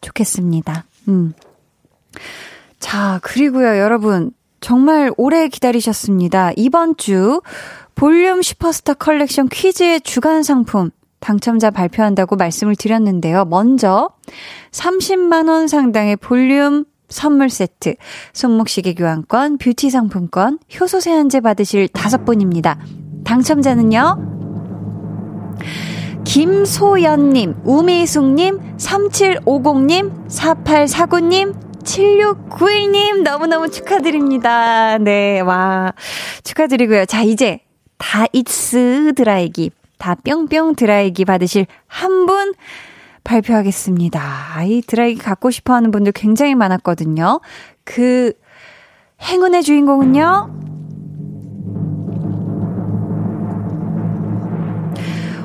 [0.01, 0.85] 좋겠습니다.
[1.07, 1.33] 음.
[2.79, 4.31] 자, 그리고요, 여러분.
[4.59, 6.51] 정말 오래 기다리셨습니다.
[6.55, 7.41] 이번 주
[7.95, 13.45] 볼륨 슈퍼스타 컬렉션 퀴즈의 주간 상품 당첨자 발표한다고 말씀을 드렸는데요.
[13.45, 14.09] 먼저
[14.71, 17.95] 30만원 상당의 볼륨 선물 세트,
[18.33, 22.79] 손목시계 교환권, 뷰티 상품권, 효소 세안제 받으실 다섯 분입니다.
[23.23, 24.33] 당첨자는요?
[26.25, 34.97] 김소연님, 우미숙님, 3750님, 4849님, 7691님, 너무너무 축하드립니다.
[34.97, 35.93] 네, 와.
[36.43, 37.05] 축하드리고요.
[37.05, 37.59] 자, 이제
[38.03, 42.53] 다이츠 드라이기, 다 뿅뿅 드라이기 받으실 한 분
[43.23, 44.63] 발표하겠습니다.
[44.65, 47.39] 이 드라이기 갖고 싶어 하는 분들 굉장히 많았거든요.
[47.85, 48.33] 그
[49.21, 50.53] 행운의 주인공은요?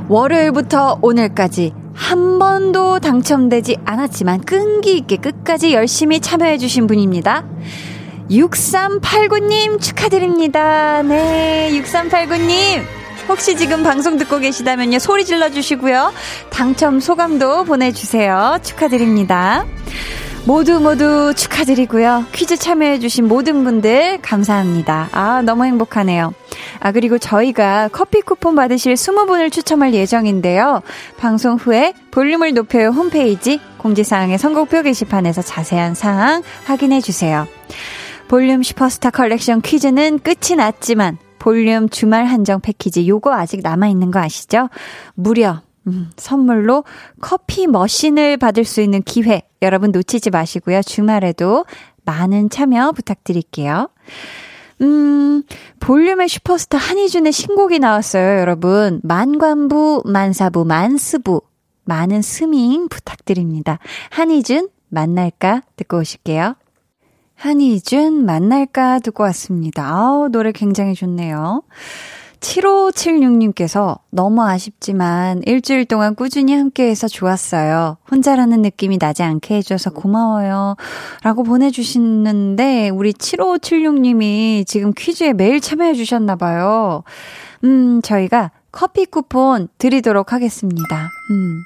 [0.09, 7.45] 월요일부터 오늘까지 한 번도 당첨되지 않았지만 끈기 있게 끝까지 열심히 참여해주신 분입니다.
[8.31, 11.03] 6389님 축하드립니다.
[11.03, 12.83] 네, 6389님.
[13.29, 16.12] 혹시 지금 방송 듣고 계시다면요, 소리 질러 주시고요.
[16.51, 18.59] 당첨 소감도 보내주세요.
[18.62, 19.66] 축하드립니다.
[20.47, 22.24] 모두 모두 축하드리고요.
[22.33, 25.11] 퀴즈 참여해주신 모든 분들 감사합니다.
[25.12, 26.33] 아, 너무 행복하네요.
[26.81, 30.81] 아, 그리고 저희가 커피 쿠폰 받으실 20분을 추첨할 예정인데요.
[31.18, 37.47] 방송 후에 볼륨을 높여요 홈페이지 공지사항의 선곡표 게시판에서 자세한 사항 확인해주세요.
[38.29, 44.68] 볼륨 슈퍼스타 컬렉션 퀴즈는 끝이 났지만 볼륨 주말 한정 패키지 요거 아직 남아있는 거 아시죠?
[45.14, 46.85] 무려 음, 선물로
[47.22, 50.83] 커피 머신을 받을 수 있는 기회 여러분 놓치지 마시고요.
[50.83, 51.64] 주말에도
[52.05, 53.89] 많은 참여 부탁드릴게요.
[54.83, 55.43] 음,
[55.81, 59.01] 볼륨의 슈퍼스타 한희준의 신곡이 나왔어요, 여러분.
[59.03, 61.41] 만관부, 만사부, 만스부.
[61.85, 63.79] 많은 스밍 부탁드립니다.
[64.11, 65.62] 한희준, 만날까?
[65.76, 66.55] 듣고 오실게요.
[67.39, 69.86] 한희준 만날까 듣고 왔습니다.
[69.86, 71.62] 아우, 노래 굉장히 좋네요.
[72.41, 77.97] 7576님께서 너무 아쉽지만 일주일 동안 꾸준히 함께 해서 좋았어요.
[78.11, 80.76] 혼자라는 느낌이 나지 않게 해줘서 고마워요.
[81.22, 87.05] 라고 보내주시는데, 우리 7576님이 지금 퀴즈에 매일 참여해주셨나봐요.
[87.64, 91.09] 음, 저희가 커피 쿠폰 드리도록 하겠습니다.
[91.30, 91.62] 음.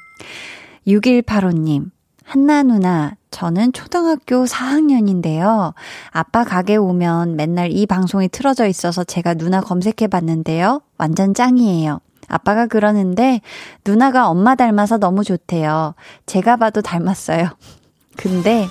[0.86, 1.90] 6185님,
[2.32, 5.74] 한나 누나, 저는 초등학교 4학년인데요.
[6.12, 10.80] 아빠 가게 오면 맨날 이 방송이 틀어져 있어서 제가 누나 검색해 봤는데요.
[10.96, 12.00] 완전 짱이에요.
[12.28, 13.42] 아빠가 그러는데
[13.84, 15.94] 누나가 엄마 닮아서 너무 좋대요.
[16.24, 17.50] 제가 봐도 닮았어요.
[18.16, 18.66] 근데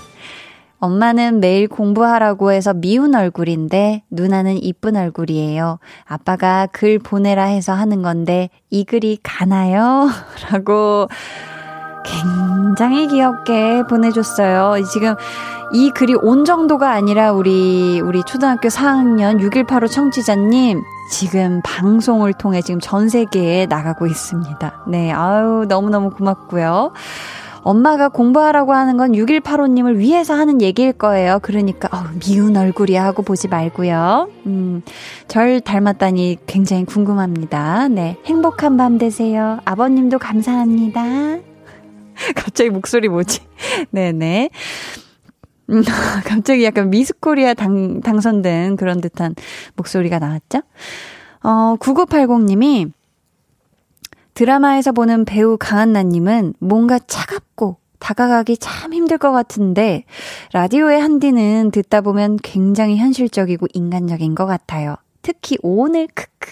[0.80, 5.78] 엄마는 매일 공부하라고 해서 미운 얼굴인데 누나는 이쁜 얼굴이에요.
[6.05, 10.09] 아빠가 글 보내라 해서 하는 건데 이 글이 가나요?
[10.49, 11.07] 라고
[12.03, 14.83] 굉장히 귀엽게 보내줬어요.
[14.91, 15.15] 지금
[15.73, 22.79] 이 글이 온 정도가 아니라 우리, 우리 초등학교 4학년 6185 청취자님, 지금 방송을 통해 지금
[22.81, 24.83] 전 세계에 나가고 있습니다.
[24.87, 26.91] 네, 아유, 너무너무 고맙고요.
[27.63, 31.39] 엄마가 공부하라고 하는 건 6185님을 위해서 하는 얘기일 거예요.
[31.41, 34.29] 그러니까, 어, 미운 얼굴이야 하고 보지 말고요.
[34.47, 34.81] 음,
[35.27, 37.87] 절 닮았다니 굉장히 궁금합니다.
[37.87, 39.59] 네, 행복한 밤 되세요.
[39.63, 41.50] 아버님도 감사합니다.
[42.36, 43.41] 갑자기 목소리 뭐지?
[43.91, 44.49] 네네.
[45.70, 45.84] 음,
[46.26, 49.36] 갑자기 약간 미스코리아 당, 당선된 그런 듯한
[49.76, 50.62] 목소리가 나왔죠?
[51.43, 52.91] 어, 9980님이
[54.34, 60.05] 드라마에서 보는 배우 강한나님은 뭔가 차갑고 다가가기 참 힘들 것 같은데
[60.53, 64.95] 라디오의 한디는 듣다 보면 굉장히 현실적이고 인간적인 것 같아요.
[65.22, 66.51] 특히 오늘 크크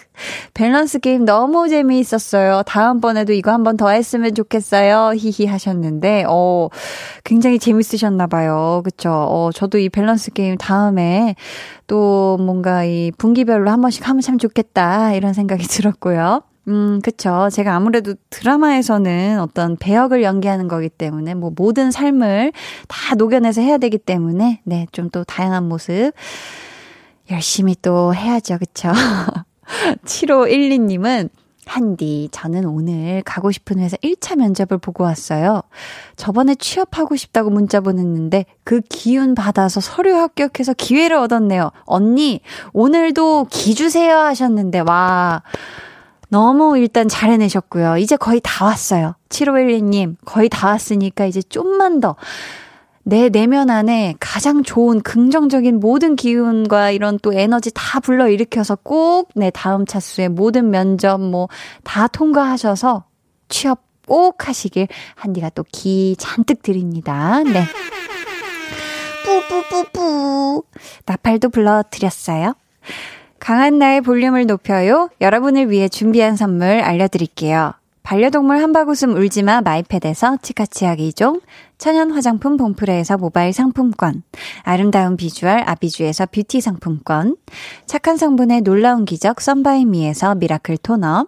[0.54, 2.64] 밸런스 게임 너무 재미있었어요.
[2.66, 5.14] 다음번에도 이거 한 번 더 했으면 좋겠어요.
[5.16, 6.70] 히히 하셨는데 어
[7.24, 8.82] 굉장히 재밌으셨나 봐요.
[8.84, 9.10] 그쵸?
[9.12, 11.36] 어 저도 이 밸런스 게임 다음에
[11.88, 16.42] 또 뭔가 이 분기별로 한 번씩 하면 참 좋겠다 이런 생각이 들었고요.
[16.68, 17.50] 음, 그쵸.
[17.52, 22.52] 제가 아무래도 드라마에서는 어떤 배역을 연기하는 거기 때문에, 뭐, 모든 삶을
[22.88, 26.12] 다 녹여내서 해야 되기 때문에, 네, 좀 또 다양한 모습
[27.32, 28.58] 열심히 또 해야죠.
[28.58, 28.92] 그쵸?
[30.06, 31.30] 7512님은
[31.70, 35.62] 한디, 저는 오늘 가고 싶은 회사 1차 면접을 보고 왔어요.
[36.16, 41.70] 저번에 취업하고 싶다고 문자 보냈는데 그 기운 받아서 서류 합격해서 기회를 얻었네요.
[41.84, 42.42] 언니,
[42.74, 45.44] 오늘도 기 주세요 하셨는데, 와.
[46.30, 47.98] 너무 일단 잘 해내셨고요.
[47.98, 49.16] 이제 거의 다 왔어요.
[49.30, 52.16] 7512님, 거의 다 왔으니까 이제 좀만 더.
[53.10, 59.50] 내 내면 안에 가장 좋은 긍정적인 모든 기운과 이런 또 에너지 다 불러일으켜서 꼭 내
[59.52, 61.48] 다음 차수에 모든 면접 뭐
[61.84, 63.06] 다 통과하셔서
[63.50, 67.42] 취업 꼭 하시길 한디가 또 기 잔뜩 드립니다.
[67.44, 67.66] 네.
[69.26, 70.64] 뿌뿌뿌뿌.
[71.06, 72.54] 나팔도 불러드렸어요.
[73.40, 75.10] 강한 나의 볼륨을 높여요.
[75.22, 77.74] 여러분을 위해 준비한 선물 알려드릴게요.
[78.04, 81.42] 반려동물 한바구음 울지마 마이패드에서 치카치약 2종,
[81.78, 84.24] 천연 화장품 봉프레에서 모바일 상품권,
[84.64, 87.36] 아름다운 비주얼 아비주에서 뷰티 상품권,
[87.86, 91.28] 착한 성분의 놀라운 기적 썬바이미에서 miracle 토너,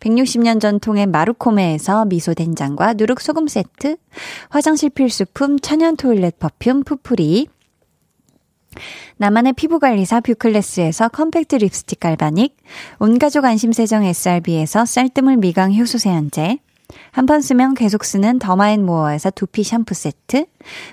[0.00, 3.96] 160년 전통의 마루코메에서 미소 된장과 누룩 소금 세트,
[4.48, 7.48] 화장실 필수품 천연 toilet perfume 푸풀이,
[9.18, 12.56] 나만의 피부관리사 뷰클래스에서 컴팩트 립스틱 갈바닉,
[12.98, 16.58] 온가족 안심세정 SRB에서 쌀뜨물 미강 효소 세안제,
[17.10, 20.46] 한 번 쓰면 계속 쓰는 더마앤모어에서 두피 샴푸 세트,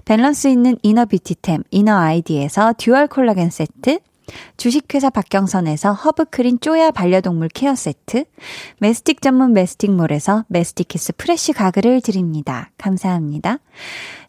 [0.06, 4.00] 밸런스 있는 inner beauty템 이너 아이디에서 dual 콜라겐 세트,
[4.58, 8.24] 주식회사 박경선에서 허브크린 쪼야 반려동물 케어 세트,
[8.80, 12.72] 메스틱 전문 메스틱몰에서 메스틱키스 fresh 가글을 드립니다.
[12.78, 13.60] 감사합니다.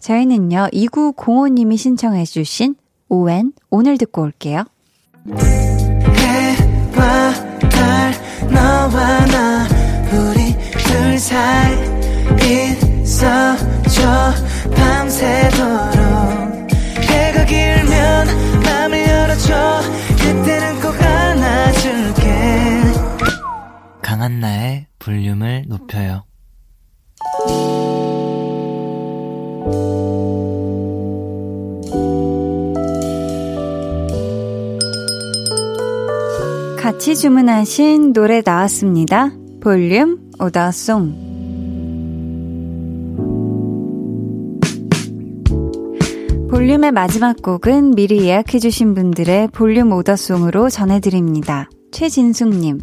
[0.01, 2.75] 저희는요, 2905님이 신청해주신
[3.09, 4.65] 오웬 오늘 듣고 올게요.
[6.17, 7.33] 해와
[7.71, 8.13] 달
[8.51, 9.67] 너와 나
[10.13, 11.75] 우리 둘 사이
[13.03, 14.33] 있어줘.
[14.75, 15.95] 밤새도록
[17.01, 19.81] 해가 길면 맘을 열어줘.
[20.19, 22.25] 그때는 꼭 안아줄게.
[24.03, 26.25] 강한나의 볼륨을 높여요
[36.95, 39.32] 같이 주문하신 노래 나왔습니다.
[39.61, 41.24] 볼륨 오더송.
[46.49, 51.68] 볼륨의 마지막 곡은 미리 예약해주신 분들의 볼륨 오더송으로 전해드립니다.
[51.90, 52.80] 최진숙님,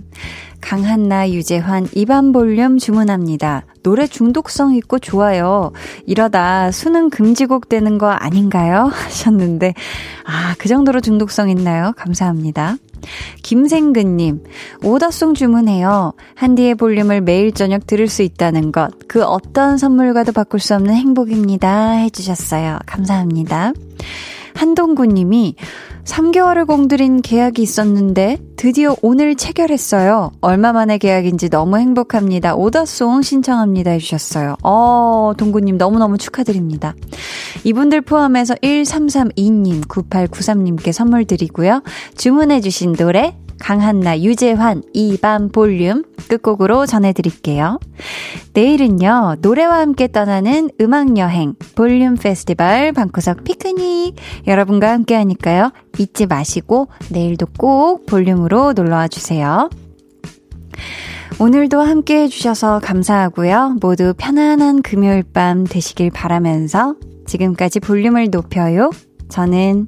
[0.60, 3.64] 강한나, 유재환, 이반 볼륨 주문합니다.
[3.82, 5.72] 노래 중독성 있고 좋아요.
[6.06, 8.90] 이러다 수능 금지곡 되는 거 아닌가요?
[8.92, 9.74] 하셨는데,
[10.26, 11.94] 아, 그 정도로 중독성 있나요?
[11.96, 12.76] 감사합니다.
[13.44, 14.44] 김생근님,
[14.84, 16.14] 오더송 주문해요.
[16.36, 21.92] 한디의 볼륨을 매일 저녁 들을 수 있다는 것, 그 어떤 선물과도 바꿀 수 없는 행복입니다.
[21.92, 22.80] 해주셨어요.
[22.86, 23.74] 감사합니다.
[24.54, 25.56] 한동구님이
[26.12, 30.32] 3개월을 공들인 계약이 있었는데 드디어 오늘 체결했어요.
[30.42, 32.54] 얼마 만에 계약인지 너무 행복합니다.
[32.56, 34.58] 오더송 신청합니다 해주셨어요.
[34.62, 36.96] 어, 동구님 너무너무 축하드립니다.
[37.64, 41.82] 이분들 포함해서 1332님, 9893님께 선물 드리고요.
[42.18, 47.80] 주문해주신 노래 강한나, 유재환, 이밤 볼륨 끝곡으로 전해드릴게요.
[48.54, 54.16] 내일은요, 노래와 함께 떠나는 음악여행, 볼륨 페스티벌 방구석 피크닉.
[54.48, 59.70] 여러분과 함께 하니까요, 잊지 마시고 내일도 꼭 볼륨으로 놀러와 주세요.
[61.40, 63.78] 오늘도 함께 해주셔서 감사하고요.
[63.80, 66.96] 모두 편안한 금요일 밤 되시길 바라면서
[67.28, 68.90] 지금까지 볼륨을 높여요.
[69.30, 69.88] 저는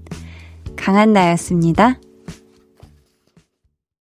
[0.76, 1.98] 강한나였습니다.